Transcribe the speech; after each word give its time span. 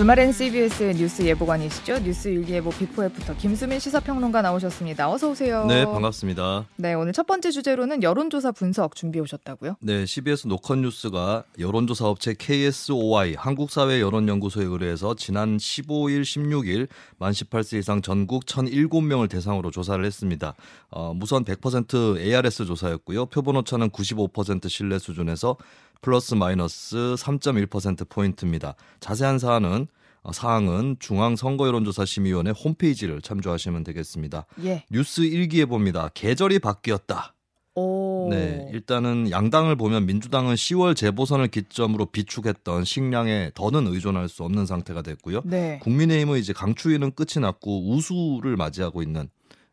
주말엔 0.00 0.32
CBS 0.32 0.94
뉴스 0.96 1.20
예보관이시죠. 1.20 1.98
뉴스 1.98 2.28
일기예보 2.28 2.70
before 2.70 3.04
after 3.04 3.36
김수민 3.36 3.78
시사평론가 3.78 4.40
나오셨습니다. 4.40 5.10
어서 5.10 5.28
오세요. 5.28 5.66
네, 5.66 5.84
반갑습니다. 5.84 6.64
네, 6.76 6.94
오늘 6.94 7.12
첫 7.12 7.26
번째 7.26 7.50
주제로는 7.50 8.02
여론조사 8.02 8.52
분석 8.52 8.94
준비해 8.94 9.22
오셨다고요? 9.22 9.76
네, 9.82 10.06
CBS 10.06 10.46
노컷 10.46 10.78
뉴스가 10.78 11.44
여론조사 11.58 12.06
업체 12.06 12.32
KSOI 12.32 13.34
한국사회 13.34 14.00
여론연구소에 14.00 14.64
의뢰해서 14.64 15.14
지난 15.16 15.58
15일, 15.58 16.22
16일 16.22 16.88
만 17.18 17.32
18세 17.32 17.78
이상 17.78 18.00
전국 18.00 18.46
1,007명을 18.46 19.28
대상으로 19.28 19.70
조사를 19.70 20.02
했습니다. 20.02 20.54
어, 20.88 21.12
무선 21.12 21.44
100% 21.44 22.18
ARS 22.18 22.64
조사였고요. 22.64 23.26
표본 23.26 23.56
오차는 23.56 23.90
95% 23.90 24.70
신뢰 24.70 24.98
수준에서 24.98 25.58
플러스 26.00 26.34
마이너스 26.34 26.96
3.1% 27.18 28.08
포인트입니다. 28.08 28.74
자세한 29.00 29.38
사안은 29.38 29.86
어, 30.22 30.32
사항은 30.32 30.96
중앙선거여론조사심의위원회 31.00 32.50
홈페이지를 32.50 33.22
참조하시면 33.22 33.84
되겠습니다. 33.84 34.46
예. 34.64 34.84
뉴스 34.90 35.22
일기에 35.22 35.64
봅니다. 35.64 36.10
계절이 36.12 36.58
바뀌었다. 36.58 37.34
오. 37.74 38.28
네, 38.30 38.68
일단은 38.72 39.30
양당을 39.30 39.76
보면 39.76 40.04
민주당은 40.04 40.54
10월 40.54 40.96
재보선을 40.96 41.48
기점으로 41.48 42.06
비축했던 42.06 42.84
식량에 42.84 43.52
더는 43.54 43.86
의존할 43.86 44.28
수 44.28 44.42
없는 44.42 44.66
상태가 44.66 45.02
됐고요. 45.02 45.42
네. 45.44 45.78
국민의힘은 45.82 46.38
이제 46.38 46.52
강추위는 46.52 47.12
끝이 47.12 47.40
났고 47.40 47.90
우수를 47.90 48.56
맞이하고 48.56 49.02
있는 49.02 49.30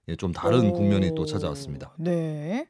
예, 0.09 0.15
좀 0.15 0.31
다른 0.31 0.69
오. 0.69 0.73
국면이 0.73 1.13
또 1.15 1.25
찾아왔습니다. 1.25 1.91
네. 1.97 2.67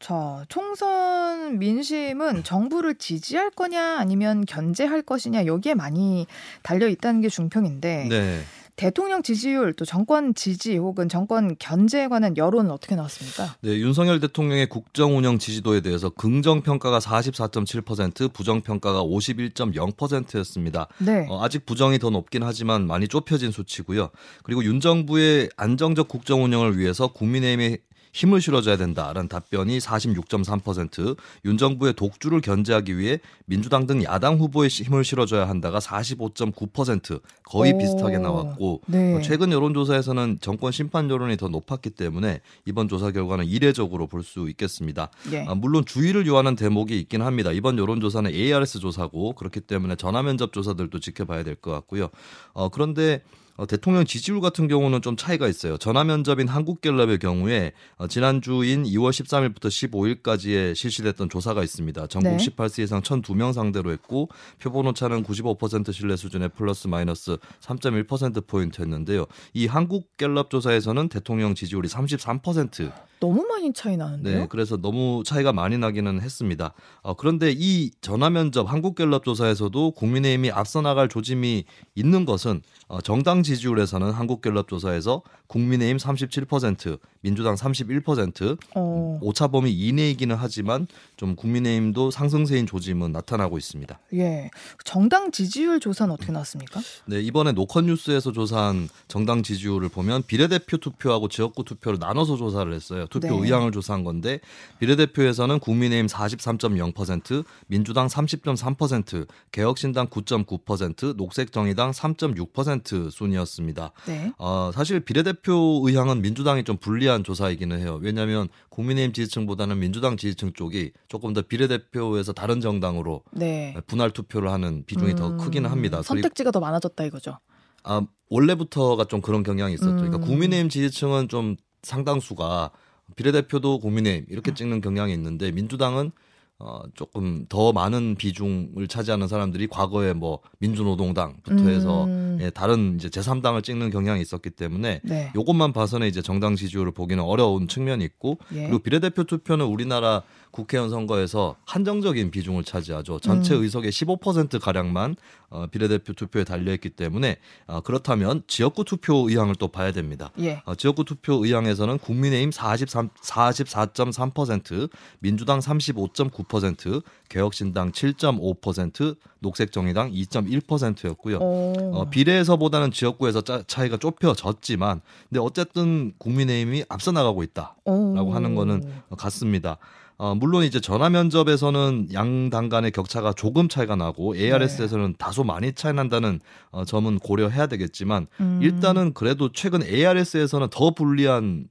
자, 0.00 0.44
총선 0.48 1.58
민심은 1.58 2.44
정부를 2.44 2.94
지지할 2.94 3.50
거냐 3.50 3.98
아니면 3.98 4.46
견제할 4.46 5.02
것이냐 5.02 5.44
여기에 5.46 5.74
많이 5.74 6.26
달려 6.62 6.88
있다는 6.88 7.20
게 7.20 7.28
중평인데 7.28 8.06
네. 8.08 8.40
대통령 8.78 9.24
지지율 9.24 9.72
또 9.72 9.84
정권 9.84 10.36
지지 10.36 10.76
혹은 10.76 11.08
정권 11.08 11.56
견제에 11.58 12.06
관한 12.06 12.36
여론은 12.36 12.70
어떻게 12.70 12.94
나왔습니까? 12.94 13.56
네, 13.60 13.76
윤석열 13.76 14.20
대통령의 14.20 14.68
국정 14.68 15.16
운영 15.16 15.40
지지도에 15.40 15.80
대해서 15.80 16.10
긍정 16.10 16.62
평가가 16.62 17.00
44.7%, 17.00 18.32
부정 18.32 18.60
평가가 18.60 19.02
51.0%였습니다. 19.02 20.86
네. 20.98 21.26
어, 21.28 21.42
아직 21.42 21.66
부정이 21.66 21.98
더 21.98 22.10
높긴 22.10 22.44
하지만 22.44 22.86
많이 22.86 23.08
좁혀진 23.08 23.50
수치고요. 23.50 24.10
그리고 24.44 24.62
윤 24.64 24.78
정부의 24.80 25.50
안정적 25.56 26.06
국정 26.06 26.44
운영을 26.44 26.78
위해서 26.78 27.08
국민의힘의 27.08 27.78
힘을 28.12 28.40
실어줘야 28.40 28.76
된다라는 28.76 29.28
답변이 29.28 29.78
46.3%, 29.78 31.16
윤 31.44 31.58
정부의 31.58 31.94
독주를 31.94 32.40
견제하기 32.40 32.96
위해 32.98 33.18
민주당 33.46 33.86
등 33.86 34.02
야당 34.04 34.36
후보의 34.38 34.68
힘을 34.68 35.04
실어줘야 35.04 35.48
한다가 35.48 35.78
45.9% 35.78 37.20
거의 37.44 37.72
오. 37.72 37.78
비슷하게 37.78 38.18
나왔고 38.18 38.82
네. 38.86 39.14
어, 39.16 39.20
최근 39.22 39.52
여론조사에서는 39.52 40.38
정권 40.40 40.72
심판 40.72 41.08
여론이 41.10 41.36
더 41.36 41.48
높았기 41.48 41.90
때문에 41.90 42.40
이번 42.66 42.88
조사 42.88 43.10
결과는 43.10 43.46
이례적으로 43.46 44.06
볼 44.06 44.18
수 44.28 44.48
있겠습니다. 44.50 45.10
예. 45.32 45.46
아, 45.48 45.54
물론 45.54 45.84
주의를 45.86 46.26
요하는 46.26 46.56
대목이 46.56 46.98
있긴 46.98 47.22
합니다. 47.22 47.52
이번 47.52 47.78
여론조사는 47.78 48.30
ARS 48.34 48.80
조사고 48.80 49.32
그렇기 49.34 49.60
때문에 49.60 49.94
전화 49.96 50.22
면접 50.22 50.52
조사들도 50.52 50.98
지켜봐야 50.98 51.44
될 51.44 51.54
것 51.54 51.70
같고요. 51.70 52.08
어, 52.52 52.68
그런데 52.68 53.22
어, 53.24 53.47
대통령 53.66 54.04
지지율 54.04 54.40
같은 54.40 54.68
경우는 54.68 55.02
좀 55.02 55.16
차이가 55.16 55.48
있어요. 55.48 55.76
전화 55.78 56.04
면접인 56.04 56.46
한국갤럽의 56.48 57.18
경우에 57.18 57.72
어, 57.96 58.06
지난주인 58.06 58.84
2월 58.84 59.10
13일부터 59.10 59.66
15일까지에 59.66 60.74
실시됐던 60.74 61.28
조사가 61.28 61.64
있습니다. 61.64 62.06
전국 62.06 62.30
네. 62.30 62.36
18세 62.36 62.84
이상 62.84 63.02
1,002명 63.02 63.52
상대로 63.52 63.90
했고 63.90 64.28
표본 64.60 64.86
오차는 64.86 65.24
95% 65.24 65.92
신뢰 65.92 66.16
수준의 66.16 66.50
플러스 66.50 66.86
마이너스 66.86 67.36
3.1% 67.60 68.46
포인트였는데요. 68.46 69.26
이 69.54 69.66
한국갤럽 69.66 70.50
조사에서는 70.50 71.08
대통령 71.08 71.54
지지율이 71.54 71.88
33% 71.88 72.92
너무 73.20 73.44
많이 73.46 73.72
차이 73.72 73.96
나는데요. 73.96 74.40
네, 74.40 74.46
그래서 74.48 74.76
너무 74.76 75.22
차이가 75.24 75.52
많이 75.52 75.78
나기는 75.78 76.20
했습니다. 76.20 76.72
어, 77.02 77.14
그런데 77.14 77.52
이 77.56 77.90
전화 78.00 78.30
면접 78.30 78.70
한국갤럽 78.70 79.24
조사에서도 79.24 79.92
국민의힘이 79.92 80.50
앞서 80.50 80.80
나갈 80.80 81.08
조짐이 81.08 81.64
있는 81.94 82.24
것은 82.24 82.62
어, 82.88 83.00
정당 83.00 83.42
지지율에서는 83.42 84.10
한국갤럽 84.10 84.68
조사에서 84.68 85.22
국민의힘 85.48 85.96
37%, 85.96 86.98
민주당 87.20 87.54
31%, 87.54 88.58
어, 88.76 89.18
오차범위 89.20 89.72
이내이기는 89.72 90.36
하지만 90.36 90.86
좀 91.16 91.34
국민의힘도 91.36 92.10
상승세인 92.10 92.66
조짐은 92.66 93.12
나타나고 93.12 93.58
있습니다. 93.58 93.98
예. 94.14 94.50
정당 94.84 95.32
지지율 95.32 95.80
조사는 95.80 96.12
어떻게 96.12 96.32
나왔습니까? 96.32 96.80
네, 97.06 97.20
이번에 97.20 97.52
노컷뉴스에서 97.52 98.32
조사한 98.32 98.88
정당 99.08 99.42
지지율을 99.42 99.88
보면 99.88 100.22
비례대표 100.26 100.76
투표하고 100.76 101.28
지역구 101.28 101.64
투표를 101.64 101.98
나눠서 101.98 102.36
조사를 102.36 102.72
했어요. 102.72 103.06
투표 103.08 103.28
네. 103.28 103.42
의향을 103.42 103.72
조사한 103.72 104.04
건데 104.04 104.40
비례대표에서는 104.78 105.58
국민의힘 105.58 106.06
43.0%, 106.06 107.44
민주당 107.66 108.06
30.3%, 108.06 109.26
개혁신당 109.52 110.08
9.9%, 110.08 111.16
녹색정의당 111.16 111.90
3.6% 111.90 113.10
순이었습니다. 113.10 113.92
네. 114.06 114.32
어, 114.38 114.70
사실 114.74 115.00
비례대표 115.00 115.82
의향은 115.84 116.22
민주당이 116.22 116.64
좀 116.64 116.76
불리한 116.76 117.24
조사이기는 117.24 117.78
해요. 117.78 117.98
왜냐하면 118.00 118.48
국민의힘 118.70 119.12
지지층보다는 119.12 119.78
민주당 119.78 120.16
지지층 120.16 120.52
쪽이 120.52 120.92
조금 121.08 121.32
더 121.32 121.42
비례대표에서 121.42 122.32
다른 122.32 122.60
정당으로 122.60 123.22
네. 123.32 123.74
분할 123.86 124.10
투표를 124.10 124.50
하는 124.50 124.84
비중이 124.86 125.14
더 125.14 125.30
음, 125.30 125.36
크기는 125.38 125.68
합니다. 125.70 126.02
선택지가 126.02 126.50
더 126.50 126.60
많아졌다 126.60 127.04
이거죠. 127.04 127.38
아, 127.84 128.02
원래부터가 128.30 129.04
좀 129.04 129.20
그런 129.20 129.42
경향이 129.42 129.74
있었죠. 129.74 129.94
그러니까 129.96 130.18
음. 130.18 130.22
국민의힘 130.22 130.68
지지층은 130.68 131.28
좀 131.28 131.56
상당수가 131.82 132.70
비례대표도 133.16 133.80
국민의힘 133.80 134.26
이렇게 134.28 134.54
찍는 134.54 134.80
경향이 134.80 135.12
있는데 135.12 135.50
민주당은 135.52 136.12
어, 136.60 136.82
조금 136.94 137.46
더 137.48 137.72
많은 137.72 138.16
비중을 138.16 138.88
차지하는 138.88 139.28
사람들이 139.28 139.68
과거에 139.68 140.12
뭐 140.12 140.40
민주노동당부터 140.58 141.68
해서 141.68 142.04
음. 142.06 142.38
예, 142.40 142.50
다른 142.50 142.96
이제 142.96 143.08
제3당을 143.08 143.62
찍는 143.62 143.90
경향이 143.90 144.20
있었기 144.20 144.50
때문에 144.50 145.00
네. 145.04 145.32
요것만 145.36 145.72
봐서는 145.72 146.08
이제 146.08 146.20
정당 146.20 146.56
지지율을 146.56 146.90
보기는 146.90 147.22
어려운 147.22 147.68
측면이 147.68 148.04
있고 148.04 148.38
예. 148.54 148.62
그리고 148.62 148.80
비례대표 148.80 149.22
투표는 149.22 149.66
우리나라 149.66 150.22
국회의원 150.50 150.90
선거에서 150.90 151.56
한정적인 151.64 152.30
비중을 152.30 152.64
차지하죠. 152.64 153.20
전체 153.20 153.54
음. 153.54 153.62
의석의 153.62 153.90
15% 153.90 154.60
가량만 154.60 155.16
어, 155.50 155.66
비례대표 155.66 156.12
투표에 156.12 156.44
달려 156.44 156.72
있기 156.74 156.90
때문에 156.90 157.38
어, 157.66 157.80
그렇다면 157.80 158.42
지역구 158.46 158.84
투표 158.84 159.28
의향을 159.28 159.54
또 159.54 159.68
봐야 159.68 159.92
됩니다. 159.92 160.30
예. 160.40 160.62
어, 160.66 160.74
지역구 160.74 161.04
투표 161.04 161.44
의향에서는 161.44 161.98
국민의힘 161.98 162.50
43, 162.50 163.08
44.3%, 163.22 164.90
민주당 165.20 165.58
35.9%, 165.60 167.02
개혁신당 167.30 167.92
7.5%, 167.92 169.16
녹색정의당 169.40 170.12
2.1%였고요. 170.12 171.38
어, 171.40 171.72
어, 171.92 172.10
비례에서보다는 172.10 172.90
지역구에서 172.90 173.40
짜, 173.40 173.62
차이가 173.66 173.96
좁혀졌지만, 173.96 175.00
근데 175.28 175.40
어쨌든 175.40 176.12
국민의힘이 176.18 176.84
앞서 176.88 177.12
나가고 177.12 177.42
있다라고 177.42 177.74
오. 177.84 178.32
하는 178.34 178.54
거는 178.54 178.82
같습니다. 179.16 179.78
어, 180.20 180.34
물론 180.34 180.64
이제 180.64 180.80
전화 180.80 181.08
면접에서는 181.08 182.08
양당 182.12 182.68
간의 182.68 182.90
격차가 182.90 183.32
조금 183.32 183.68
차이가 183.68 183.94
나고 183.94 184.34
ARS에서는 184.36 185.14
다소 185.16 185.44
많이 185.44 185.72
차이 185.72 185.92
난다는 185.92 186.40
어, 186.70 186.84
점은 186.84 187.20
고려해야 187.20 187.68
되겠지만 187.68 188.26
음. 188.40 188.58
일단은 188.60 189.14
그래도 189.14 189.52
최근 189.52 189.82
ARS에서는 189.84 190.68
더 190.70 190.90
불리한 190.90 191.68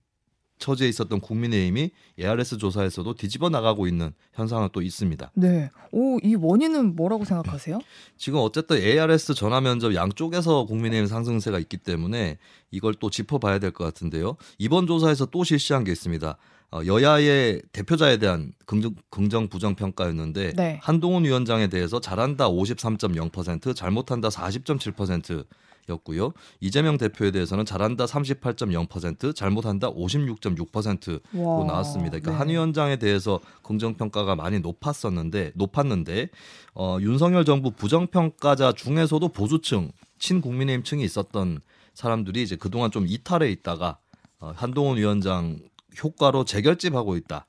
처지에 0.59 0.87
있었던 0.87 1.19
국민의힘이 1.19 1.91
ARS 2.19 2.57
조사에서도 2.57 3.13
뒤집어 3.13 3.47
나가고 3.49 3.85
있는 3.85 4.11
현상은 4.33 4.69
또 4.71 4.81
있습니다. 4.81 5.31
네. 5.35 5.69
오, 5.91 6.17
이 6.23 6.33
원인은 6.33 6.95
뭐라고 6.95 7.25
생각하세요? 7.25 7.77
지금 8.17 8.39
어쨌든 8.39 8.77
ARS 8.77 9.35
전화 9.35 9.61
면접 9.61 9.93
양쪽에서 9.93 10.65
국민의힘 10.65 11.05
상승세가 11.05 11.59
있기 11.59 11.77
때문에 11.77 12.39
이걸 12.71 12.95
또 12.95 13.11
짚어봐야 13.11 13.59
될 13.59 13.71
것 13.71 13.83
같은데요. 13.83 14.35
이번 14.57 14.87
조사에서 14.87 15.27
또 15.27 15.43
실시한 15.43 15.83
게 15.83 15.91
있습니다. 15.91 16.37
어, 16.71 16.81
여야의 16.85 17.61
대표자에 17.71 18.17
대한 18.17 18.51
긍정, 18.65 18.93
긍정 19.09 19.47
부정 19.47 19.75
평가였는데 19.75 20.53
네. 20.53 20.79
한동훈 20.83 21.23
위원장에 21.23 21.67
대해서 21.67 22.01
잘한다 22.01 22.49
53.0%, 22.49 23.73
잘못한다 23.73 24.27
40.7%였고요. 24.27 26.33
이재명 26.59 26.97
대표에 26.97 27.31
대해서는 27.31 27.63
잘한다 27.63 28.05
38.0%, 28.05 29.33
잘못한다 29.33 29.89
56.6%로 29.91 31.41
와. 31.41 31.65
나왔습니다. 31.65 32.19
그러니까 32.19 32.31
네. 32.31 32.37
한 32.37 32.49
위원장에 32.49 32.97
대해서 32.97 33.39
긍정 33.63 33.95
평가가 33.95 34.35
많이 34.35 34.59
높았었는데 34.59 35.53
높았는데 35.55 36.27
어, 36.75 36.97
윤석열 36.99 37.45
정부 37.45 37.71
부정 37.71 38.07
평가자 38.07 38.73
중에서도 38.73 39.25
보수층 39.29 39.93
친국민의힘층이 40.19 41.01
있었던 41.05 41.61
사람들이 41.93 42.43
이제 42.43 42.57
그동안 42.57 42.91
좀 42.91 43.05
이탈해 43.07 43.49
있다가 43.51 43.99
어, 44.39 44.51
한동훈 44.53 44.97
위원장 44.97 45.59
효과로 46.03 46.45
재결집하고 46.45 47.15
있다. 47.17 47.47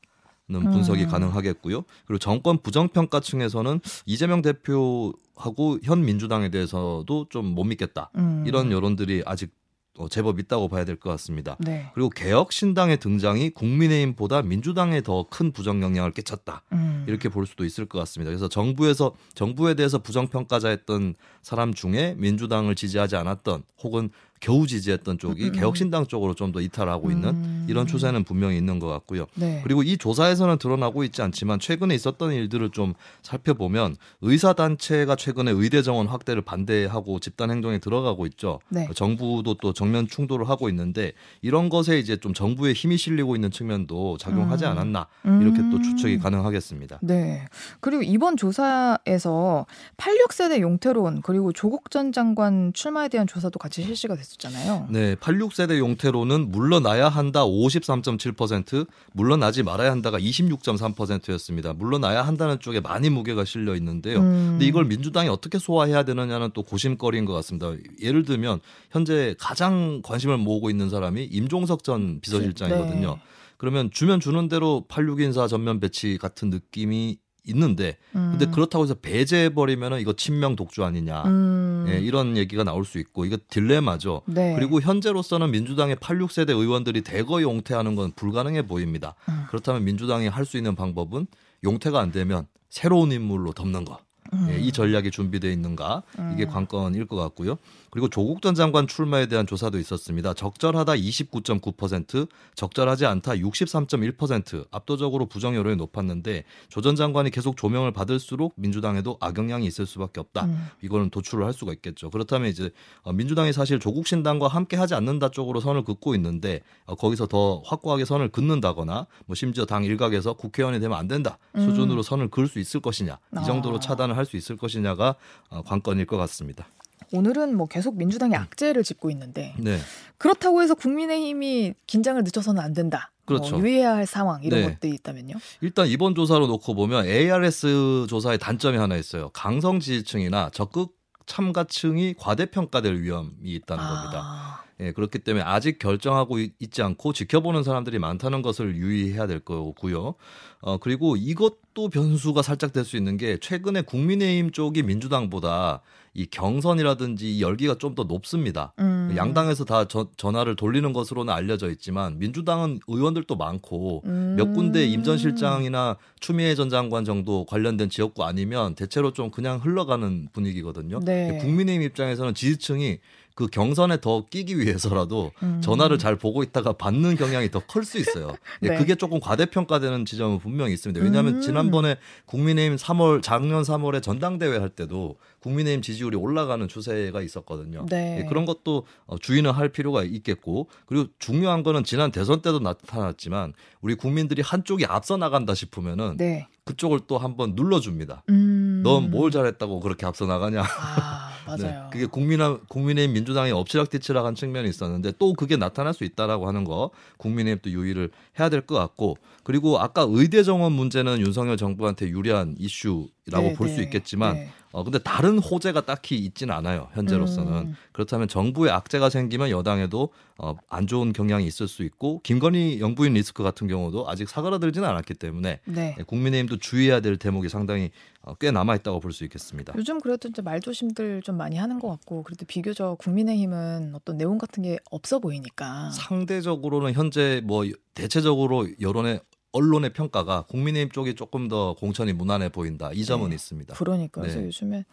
는 0.50 0.70
분석이 0.70 1.04
음. 1.04 1.08
가능하겠고요. 1.10 1.84
그리고 2.06 2.18
정권 2.18 2.56
부정평가층에서는 2.62 3.80
이재명 4.06 4.40
대표 4.40 5.12
하고 5.36 5.78
현 5.82 6.04
민주당에 6.04 6.48
대해서도 6.48 7.26
좀 7.28 7.54
못 7.54 7.64
믿겠다. 7.64 8.10
음. 8.16 8.44
이런 8.46 8.72
여론들이 8.72 9.22
아직 9.26 9.50
어, 9.98 10.08
제법 10.08 10.38
있다고 10.38 10.68
봐야 10.68 10.84
될 10.84 10.96
것 10.96 11.10
같습니다. 11.10 11.56
네. 11.60 11.90
그리고 11.92 12.08
개혁신당의 12.08 12.98
등장이 12.98 13.50
국민의힘보다 13.50 14.42
민주당에 14.42 15.02
더 15.02 15.24
큰 15.28 15.50
부정 15.52 15.82
영향을 15.82 16.12
끼쳤다. 16.12 16.62
음. 16.72 17.04
이렇게 17.08 17.28
볼 17.28 17.46
수도 17.46 17.64
있을 17.64 17.84
것 17.86 17.98
같습니다. 17.98 18.30
그래서 18.30 18.48
정부에서 18.48 19.14
정부에 19.34 19.74
대해서 19.74 19.98
부정 19.98 20.28
평가자했던 20.28 21.14
사람 21.42 21.74
중에 21.74 22.14
민주당을 22.16 22.74
지지하지 22.76 23.16
않았던 23.16 23.64
혹은 23.82 24.10
겨우 24.40 24.66
지지했던 24.66 25.18
쪽이 25.18 25.46
음. 25.46 25.52
개혁신당 25.52 26.06
쪽으로 26.06 26.34
좀 26.34 26.48
더 26.48 26.60
이탈하고 26.62 27.10
있는 27.10 27.28
음. 27.28 27.66
이런 27.68 27.86
추세는 27.86 28.24
분명히 28.24 28.56
있는 28.56 28.78
것 28.78 28.88
같고요. 28.88 29.26
네. 29.34 29.60
그리고 29.62 29.82
이 29.82 29.98
조사에서는 29.98 30.56
드러나고 30.58 31.04
있지 31.04 31.20
않지만 31.20 31.60
최근에 31.60 31.94
있었던 31.94 32.32
일들을 32.32 32.70
좀 32.70 32.94
살펴보면 33.22 33.96
의사 34.22 34.54
단체가 34.54 35.14
최근에 35.16 35.50
의대 35.50 35.82
정원 35.82 36.06
확대를 36.06 36.40
반대하고 36.42 37.20
집단 37.20 37.50
행동에 37.50 37.78
들어가고 37.78 38.26
있죠. 38.26 38.60
네. 38.70 38.88
정부도 38.94 39.54
또 39.60 39.72
정면 39.74 40.06
충돌을 40.08 40.48
하고 40.48 40.68
있는데 40.70 41.12
이런 41.42 41.68
것에 41.68 41.98
이제 41.98 42.16
좀 42.16 42.32
정부의 42.32 42.72
힘이 42.72 42.96
실리고 42.96 43.34
있는 43.34 43.50
측면도 43.50 44.16
작용하지 44.18 44.64
음. 44.64 44.70
않았나 44.70 45.06
이렇게 45.24 45.58
또 45.70 45.76
음. 45.76 45.82
추측이 45.82 46.18
가능하겠습니다. 46.18 47.00
네. 47.02 47.44
그리고 47.80 48.02
이번 48.02 48.36
조사에서 48.36 49.66
86세대 49.98 50.60
용태론 50.60 51.20
그리고 51.22 51.52
조국 51.52 51.90
전 51.90 52.12
장관 52.12 52.72
출마에 52.72 53.08
대한 53.08 53.26
조사도 53.26 53.58
같이 53.58 53.82
실시가 53.82 54.14
됐 54.16 54.24
었잖아요. 54.34 54.88
네, 54.90 55.14
86세대 55.16 55.78
용태로는 55.78 56.50
물러나야 56.50 57.08
한다 57.08 57.44
53.7%, 57.44 58.86
물러나지 59.12 59.62
말아야 59.62 59.90
한다가 59.90 60.18
26.3%였습니다. 60.18 61.72
물러나야 61.72 62.22
한다는 62.22 62.58
쪽에 62.60 62.80
많이 62.80 63.10
무게가 63.10 63.44
실려 63.44 63.74
있는데요. 63.76 64.18
음. 64.18 64.48
근데 64.52 64.66
이걸 64.66 64.84
민주당이 64.84 65.28
어떻게 65.28 65.58
소화해야 65.58 66.02
되느냐는 66.04 66.50
또 66.54 66.62
고심거리인 66.62 67.24
것 67.24 67.32
같습니다. 67.34 67.72
예를 68.02 68.24
들면 68.24 68.60
현재 68.90 69.34
가장 69.38 70.02
관심을 70.02 70.38
모으고 70.38 70.70
있는 70.70 70.90
사람이 70.90 71.24
임종석 71.24 71.84
전 71.84 72.20
비서실장이거든요. 72.20 73.10
네. 73.14 73.20
그러면 73.56 73.90
주면 73.90 74.20
주는 74.20 74.48
대로 74.48 74.84
86 74.88 75.20
인사 75.20 75.48
전면 75.48 75.80
배치 75.80 76.16
같은 76.16 76.48
느낌이 76.48 77.18
있는데 77.44 77.96
근데 78.12 78.44
음. 78.46 78.50
그렇다고 78.50 78.84
해서 78.84 78.94
배제해 78.94 79.48
버리면은 79.54 80.00
이거 80.00 80.12
친명 80.12 80.56
독주 80.56 80.84
아니냐. 80.84 81.22
음. 81.24 81.86
예, 81.88 81.98
이런 81.98 82.36
얘기가 82.36 82.64
나올 82.64 82.84
수 82.84 82.98
있고 82.98 83.24
이거 83.24 83.38
딜레마죠. 83.48 84.22
네. 84.26 84.54
그리고 84.56 84.80
현재로서는 84.80 85.50
민주당의 85.50 85.96
86세대 85.96 86.50
의원들이 86.50 87.02
대거 87.02 87.42
용퇴하는 87.42 87.94
건 87.94 88.12
불가능해 88.12 88.66
보입니다. 88.66 89.14
음. 89.28 89.44
그렇다면 89.48 89.84
민주당이 89.84 90.28
할 90.28 90.44
수 90.48 90.56
있는 90.56 90.74
방법은 90.74 91.26
용퇴가 91.64 92.00
안 92.00 92.10
되면 92.10 92.46
새로운 92.70 93.12
인물로 93.12 93.52
덮는 93.52 93.84
거. 93.84 93.98
음. 94.32 94.48
예, 94.50 94.58
이 94.58 94.72
전략이 94.72 95.10
준비되어 95.10 95.50
있는가 95.50 96.02
이게 96.34 96.44
음. 96.44 96.50
관건일 96.50 97.06
것 97.06 97.16
같고요. 97.16 97.58
그리고 97.90 98.08
조국 98.08 98.42
전 98.42 98.54
장관 98.54 98.86
출마에 98.86 99.26
대한 99.26 99.46
조사도 99.46 99.78
있었습니다. 99.78 100.34
적절하다 100.34 100.94
29.9%, 100.94 102.28
적절하지 102.54 103.06
않다 103.06 103.32
63.1% 103.32 104.66
압도적으로 104.70 105.26
부정 105.26 105.54
여론이 105.54 105.76
높았는데 105.76 106.44
조 106.68 106.88
전 106.88 106.96
장관이 106.96 107.30
계속 107.30 107.58
조명을 107.58 107.92
받을수록 107.92 108.54
민주당에도 108.56 109.18
악영향이 109.20 109.66
있을 109.66 109.84
수밖에 109.84 110.20
없다. 110.20 110.46
음. 110.46 110.68
이거는 110.82 111.10
도출을 111.10 111.44
할 111.44 111.52
수가 111.52 111.72
있겠죠. 111.74 112.08
그렇다면 112.08 112.48
이제 112.48 112.70
어, 113.02 113.12
민주당이 113.12 113.52
사실 113.52 113.78
조국 113.78 114.06
신당과 114.06 114.48
함께 114.48 114.78
하지 114.78 114.94
않는다 114.94 115.28
쪽으로 115.28 115.60
선을 115.60 115.84
긋고 115.84 116.14
있는데 116.14 116.62
어, 116.86 116.94
거기서 116.94 117.26
더 117.26 117.60
확고하게 117.66 118.06
선을 118.06 118.30
긋는다거나 118.30 119.06
뭐 119.26 119.34
심지어 119.34 119.66
당 119.66 119.84
일각에서 119.84 120.32
국회의원이 120.32 120.80
되면 120.80 120.96
안 120.96 121.08
된다 121.08 121.36
수준으로 121.56 122.02
선을 122.02 122.28
그을 122.28 122.46
수 122.48 122.58
있을 122.58 122.80
것이냐 122.80 123.18
이 123.42 123.44
정도로 123.44 123.74
음. 123.74 123.76
아. 123.76 123.80
차단을 123.80 124.16
할 124.18 124.26
수 124.26 124.36
있을 124.36 124.56
것이냐가 124.56 125.14
어, 125.48 125.62
관건일 125.62 126.06
것 126.06 126.16
같습니다. 126.18 126.66
오늘은 127.12 127.56
뭐 127.56 127.66
계속 127.66 127.96
민주당이 127.96 128.34
악재를 128.36 128.82
짚고 128.84 129.10
있는데 129.10 129.54
네. 129.58 129.78
그렇다고 130.18 130.60
해서 130.62 130.74
국민의힘이 130.74 131.74
긴장을 131.86 132.22
늦춰서는 132.22 132.60
안 132.62 132.74
된다. 132.74 133.10
그렇죠. 133.24 133.56
뭐 133.56 133.60
유의해야 133.64 133.94
할 133.94 134.06
상황 134.06 134.42
이런 134.42 134.60
네. 134.60 134.68
것들이 134.70 134.94
있다면요. 134.94 135.36
일단 135.60 135.86
이번 135.86 136.14
조사로 136.14 136.46
놓고 136.46 136.74
보면 136.74 137.06
ARS 137.06 138.06
조사의 138.08 138.38
단점이 138.38 138.76
하나 138.76 138.96
있어요. 138.96 139.30
강성 139.30 139.80
지지층이나 139.80 140.50
적극 140.52 140.96
참가층이 141.26 142.14
과대평가될 142.18 143.00
위험이 143.02 143.30
있다는 143.42 143.84
겁니다. 143.84 144.64
아, 144.80 144.84
예, 144.84 144.92
그렇기 144.92 145.18
때문에 145.20 145.44
아직 145.44 145.78
결정하고 145.78 146.38
있- 146.38 146.54
있지 146.60 146.82
않고 146.82 147.12
지켜보는 147.12 147.62
사람들이 147.64 147.98
많다는 147.98 148.42
것을 148.42 148.76
유의해야 148.76 149.26
될 149.26 149.40
거고요. 149.40 150.14
어, 150.60 150.78
그리고 150.78 151.16
이것도 151.16 151.88
변수가 151.90 152.42
살짝 152.42 152.72
될 152.72 152.84
수 152.84 152.96
있는 152.96 153.16
게 153.16 153.38
최근에 153.38 153.82
국민의힘 153.82 154.50
쪽이 154.52 154.82
민주당보다 154.84 155.82
이 156.14 156.26
경선이라든지 156.26 157.36
이 157.36 157.42
열기가 157.42 157.74
좀 157.76 157.94
더 157.94 158.04
높습니다. 158.04 158.72
음. 158.78 159.12
양당에서 159.16 159.64
다 159.64 159.86
저- 159.86 160.08
전화를 160.16 160.54
돌리는 160.56 160.92
것으로는 160.92 161.32
알려져 161.32 161.70
있지만 161.70 162.18
민주당은 162.18 162.80
의원들도 162.86 163.34
많고 163.36 164.02
음. 164.06 164.34
몇 164.36 164.52
군데 164.52 164.86
임전 164.86 165.18
실장이나 165.18 165.96
추미애 166.20 166.54
전 166.54 166.70
장관 166.70 167.04
정도 167.04 167.44
관련된 167.46 167.88
지역구 167.90 168.24
아니면 168.24 168.74
대체로 168.74 169.12
좀 169.12 169.30
그냥 169.30 169.58
흘러가는 169.58 170.28
분위기거든요. 170.32 171.00
네. 171.00 171.38
국민의힘 171.40 171.82
입장에서는 171.82 172.34
지지층이 172.34 172.98
그 173.38 173.46
경선에 173.46 174.00
더 174.00 174.24
끼기 174.26 174.58
위해서라도 174.58 175.30
음. 175.44 175.60
전화를 175.62 175.96
잘 175.96 176.16
보고 176.16 176.42
있다가 176.42 176.72
받는 176.72 177.14
경향이 177.14 177.52
더 177.52 177.60
클 177.60 177.84
수 177.84 177.96
있어요. 177.98 178.34
예, 178.64 178.70
네. 178.70 178.76
그게 178.76 178.96
조금 178.96 179.20
과대평가되는 179.20 180.06
지점은 180.06 180.40
분명히 180.40 180.72
있습니다. 180.72 181.00
왜냐하면 181.04 181.36
음. 181.36 181.40
지난번에 181.40 181.98
국민의힘 182.26 182.74
3월 182.74 183.22
작년 183.22 183.62
3월에 183.62 184.02
전당대회 184.02 184.58
할 184.58 184.70
때도 184.70 185.18
국민의힘 185.38 185.82
지지율이 185.82 186.16
올라가는 186.16 186.66
추세가 186.66 187.22
있었거든요. 187.22 187.86
네. 187.88 188.22
예, 188.22 188.24
그런 188.24 188.44
것도 188.44 188.86
어, 189.06 189.16
주의는 189.18 189.52
할 189.52 189.68
필요가 189.68 190.02
있겠고 190.02 190.66
그리고 190.86 191.06
중요한 191.20 191.62
거는 191.62 191.84
지난 191.84 192.10
대선 192.10 192.42
때도 192.42 192.58
나타났지만 192.58 193.52
우리 193.82 193.94
국민들이 193.94 194.42
한쪽이 194.42 194.84
앞서 194.86 195.16
나간다 195.16 195.54
싶으면은 195.54 196.16
네. 196.16 196.48
그쪽을 196.64 197.00
또 197.06 197.16
한번 197.16 197.54
눌러줍니다. 197.54 198.24
음. 198.28 198.82
넌뭘 198.84 199.30
잘했다고 199.30 199.80
그렇게 199.80 200.04
앞서 200.06 200.26
나가냐? 200.26 200.62
아, 200.62 201.17
맞아요. 201.48 201.82
네, 201.84 201.88
그게 201.90 202.06
국민 202.06 202.38
국민의힘 202.68 203.14
민주당이 203.14 203.50
엎치락뒤치락한 203.50 204.34
측면이 204.36 204.68
있었는데 204.68 205.12
또 205.18 205.32
그게 205.32 205.56
나타날 205.56 205.94
수 205.94 206.04
있다라고 206.04 206.46
하는 206.46 206.64
거 206.64 206.90
국민의힘 207.16 207.58
또 207.62 207.70
유의를 207.70 208.10
해야 208.38 208.48
될 208.48 208.68
것 208.68 208.74
같고 208.76 209.16
그리고 209.42 209.78
아까 209.80 210.04
의대 210.08 210.42
정원 210.42 210.72
문제는 210.72 211.20
윤석열 211.20 211.56
정부한테 211.56 212.08
유리한 212.08 212.54
이슈라고 212.58 213.08
네, 213.26 213.54
볼수 213.54 213.76
네. 213.76 213.84
있겠지만 213.84 214.34
네. 214.34 214.48
어 214.72 214.84
근데 214.84 214.98
다른 214.98 215.38
호재가 215.38 215.86
딱히 215.86 216.16
있지는 216.18 216.54
않아요 216.54 216.88
현재로서는 216.92 217.52
음. 217.52 217.76
그렇다면 217.92 218.28
정부의 218.28 218.70
악재가 218.70 219.08
생기면 219.08 219.48
여당에도 219.48 220.10
어, 220.36 220.54
안 220.68 220.86
좋은 220.86 221.14
경향이 221.14 221.46
있을 221.46 221.66
수 221.66 221.82
있고 221.84 222.20
김건희 222.22 222.78
영부인 222.80 223.14
리스크 223.14 223.42
같은 223.42 223.66
경우도 223.66 224.08
아직 224.08 224.28
사그라들지는 224.28 224.86
않았기 224.86 225.14
때문에 225.14 225.60
네. 225.64 225.96
예, 225.98 226.02
국민의힘도 226.02 226.58
주의해야 226.58 227.00
될 227.00 227.16
대목이 227.16 227.48
상당히 227.48 227.90
어, 228.17 228.17
꽤 228.36 228.50
남아 228.50 228.76
있다고 228.76 229.00
볼 229.00 229.12
수 229.12 229.24
있겠습니다. 229.24 229.72
요즘 229.76 230.00
그래도 230.00 230.28
이제 230.28 230.42
말조심들 230.42 231.22
좀 231.22 231.36
많이 231.36 231.56
하는 231.56 231.78
것 231.78 231.88
같고 231.88 232.22
그래도 232.22 232.44
비교적 232.46 232.98
국민의힘은 232.98 233.92
어떤 233.94 234.16
내용 234.18 234.38
같은 234.38 234.62
게 234.62 234.78
없어 234.90 235.18
보이니까. 235.18 235.90
상대적으로는 235.90 236.92
현재 236.92 237.40
뭐 237.44 237.64
대체적으로 237.94 238.66
여론의 238.80 239.20
언론의 239.52 239.94
평가가 239.94 240.42
국민의힘 240.42 240.90
쪽이 240.90 241.14
조금 241.14 241.48
더 241.48 241.74
공천이 241.74 242.12
무난해 242.12 242.50
보인다 242.50 242.90
이 242.92 243.02
점은 243.04 243.30
네. 243.30 243.34
있습니다. 243.36 243.74
그러니까 243.74 244.20
그래서 244.20 244.40
네. 244.40 244.46
요즘에 244.46 244.84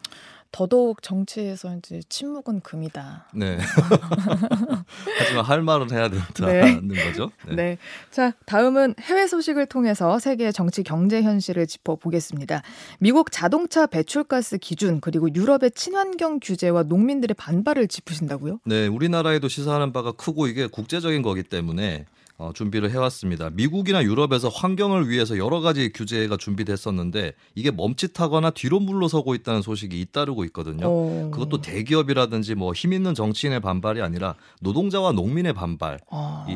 더더욱 0.52 1.02
정치에서 1.02 1.76
이제 1.76 2.00
침묵은 2.08 2.60
금이다. 2.60 3.28
네. 3.34 3.58
하지만 5.18 5.44
할 5.44 5.62
말은 5.62 5.90
해야 5.90 6.08
된다는 6.08 6.88
거죠. 6.88 7.30
네. 7.48 7.54
네. 7.54 7.78
자, 8.10 8.32
다음은 8.46 8.94
해외 9.00 9.26
소식을 9.26 9.66
통해서 9.66 10.18
세계 10.18 10.52
정치 10.52 10.82
경제 10.82 11.22
현실을 11.22 11.66
짚어보겠습니다. 11.66 12.62
미국 12.98 13.30
자동차 13.32 13.86
배출가스 13.86 14.58
기준 14.58 15.00
그리고 15.00 15.32
유럽의 15.34 15.72
친환경 15.72 16.40
규제와 16.40 16.84
농민들의 16.84 17.34
반발을 17.34 17.88
짚으신다고요? 17.88 18.60
네, 18.64 18.86
우리나라에도 18.86 19.48
시사하는 19.48 19.92
바가 19.92 20.12
크고 20.12 20.46
이게 20.46 20.66
국제적인 20.66 21.22
거기 21.22 21.42
때문에 21.42 22.06
어, 22.38 22.50
준비를 22.54 22.90
해왔습니다. 22.90 23.48
미국이나 23.50 24.02
유럽에서 24.04 24.48
환경을 24.48 25.08
위해서 25.08 25.38
여러 25.38 25.60
가지 25.60 25.90
규제가 25.92 26.36
준비됐었는데 26.36 27.32
이게 27.54 27.70
멈칫하거나 27.70 28.50
뒤로 28.50 28.78
물러서고 28.78 29.34
있다는 29.34 29.62
소식이 29.62 29.98
잇따르고 30.00 30.44
있거든요. 30.46 30.86
어. 30.86 31.30
그것도 31.32 31.62
대기업이라든지 31.62 32.54
뭐 32.54 32.72
힘 32.74 32.92
있는 32.92 33.14
정치인의 33.14 33.60
반발이 33.60 34.02
아니라 34.02 34.34
노동자와 34.60 35.12
농민의 35.12 35.54
반발이 35.54 35.98
아, 36.10 36.46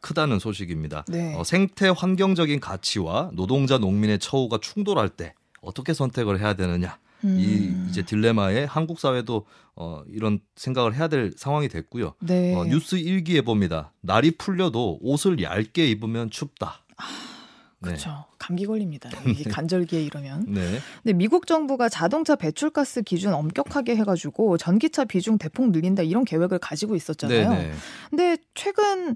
크다는 0.00 0.38
소식입니다. 0.40 1.04
네. 1.08 1.34
어, 1.36 1.44
생태 1.44 1.92
환경적인 1.96 2.58
가치와 2.58 3.30
노동자 3.34 3.78
농민의 3.78 4.18
처우가 4.18 4.58
충돌할 4.60 5.10
때 5.10 5.34
어떻게 5.62 5.94
선택을 5.94 6.40
해야 6.40 6.54
되느냐 6.54 6.88
이 6.88 7.09
음. 7.24 7.86
이제 7.88 8.02
딜레마에 8.02 8.64
한국 8.64 9.00
사회도 9.00 9.46
어, 9.76 10.02
이런 10.08 10.40
생각을 10.56 10.94
해야 10.94 11.08
될 11.08 11.32
상황이 11.36 11.68
됐고요. 11.68 12.14
네. 12.20 12.54
어, 12.54 12.64
뉴스 12.64 12.96
일기에 12.96 13.42
봅니다. 13.42 13.92
날이 14.00 14.32
풀려도 14.32 14.98
옷을 15.00 15.42
얇게 15.42 15.88
입으면 15.88 16.30
춥다. 16.30 16.84
그렇죠. 17.82 18.26
감기 18.38 18.66
걸립니다. 18.66 19.08
이게 19.26 19.48
간절기에 19.48 20.02
이러면. 20.02 20.44
네. 20.48 20.80
근데 21.02 21.12
미국 21.14 21.46
정부가 21.46 21.88
자동차 21.88 22.36
배출가스 22.36 23.02
기준 23.02 23.32
엄격하게 23.32 23.96
해가지고 23.96 24.58
전기차 24.58 25.06
비중 25.06 25.38
대폭 25.38 25.70
늘린다 25.70 26.02
이런 26.02 26.24
계획을 26.24 26.58
가지고 26.58 26.94
있었잖아요. 26.94 27.50
네네. 27.50 27.72
근데 28.10 28.36
최근 28.54 29.14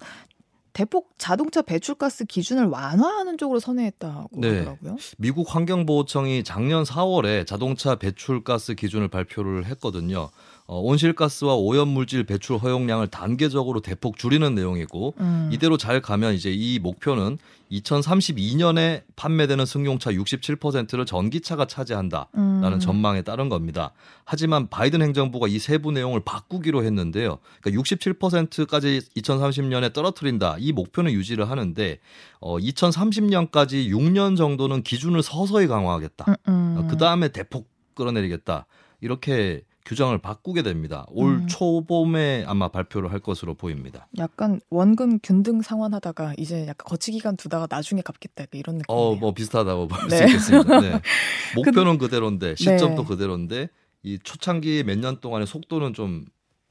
대폭 0.75 1.15
자동차 1.19 1.63
배출가스 1.63 2.25
기준을 2.27 2.67
완화하는 2.67 3.39
쪽으로 3.39 3.61
선회했다고 3.61 4.41
네. 4.41 4.59
하더라고요. 4.59 4.97
미국 5.19 5.55
환경보호청이 5.55 6.43
작년 6.43 6.83
4월에 6.83 7.47
자동차 7.47 7.95
배출가스 7.95 8.75
기준을 8.75 9.09
발표를 9.09 9.67
했거든요. 9.67 10.31
어, 10.67 10.81
온실가스와 10.81 11.57
오염물질 11.57 12.25
배출 12.25 12.57
허용량을 12.57 13.09
단계적으로 13.09 13.81
대폭 13.81 14.17
줄이는 14.17 14.55
내용이고 14.55 15.15
음. 15.21 15.51
이대로 15.53 15.77
잘 15.77 16.01
가면 16.01 16.33
이제 16.33 16.51
이 16.51 16.79
목표는 16.79 17.37
2032년에 17.71 19.03
판매되는 19.15 19.67
승용차 19.67 20.13
67%를 20.13 21.05
전기차가 21.05 21.67
차지한다라는 21.67 22.73
음. 22.73 22.81
전망에 22.81 23.21
따른 23.21 23.51
겁니다. 23.51 23.93
하지만 24.25 24.69
바이든 24.69 25.03
행정부가 25.03 25.49
이 25.49 25.59
세부 25.59 25.93
내용을 25.93 26.21
바꾸기로 26.25 26.83
했는데요. 26.83 27.39
그러니까 27.61 27.83
67%까지 27.83 29.01
2030년에 29.19 29.93
떨어뜨린다. 29.93 30.57
이 30.59 30.73
목표는 30.73 31.13
유지를 31.13 31.51
하는데 31.51 31.99
어, 32.41 32.59
2030년까지 32.59 33.91
6년 33.91 34.39
정도는 34.39 34.83
기준을 34.83 35.23
서서히 35.23 35.67
강화하겠다. 35.67 36.25
음, 36.29 36.35
음. 36.49 36.89
그 36.89 36.97
다음에 36.97 37.29
대폭 37.29 37.69
끌어내리겠다. 37.95 38.65
이렇게 39.03 39.63
규정을 39.85 40.19
바꾸게 40.19 40.63
됩니다. 40.63 41.05
올 41.11 41.33
음. 41.35 41.47
초봄에 41.47 42.45
아마 42.47 42.69
발표를 42.69 43.13
할 43.13 43.21
것으로 43.21 43.55
보입니다. 43.55 44.09
약간 44.19 44.61
원금 44.71 45.19
균등 45.23 45.61
상환하다가 45.63 46.35
이제 46.39 46.63
약간 46.63 46.77
거치 46.87 47.13
기간 47.13 47.37
두다가 47.37 47.67
나중에 47.69 48.01
갚겠다 48.03 48.45
이런 48.53 48.79
느낌. 48.79 48.87
어, 48.89 49.15
뭐 49.15 49.33
비슷하다고 49.35 49.89
볼수 49.89 50.07
네. 50.09 50.27
있겠습니다. 50.27 50.81
네. 50.81 51.01
목표는 51.55 51.99
그대로인데 51.99 52.55
시점도 52.57 53.03
네. 53.03 53.09
그대로인데 53.09 53.69
이 54.03 54.19
초창기 54.23 54.85
몇 54.87 54.99
년 54.99 55.21
동안의 55.21 55.47
속도는 55.47 55.93
좀 55.95 56.25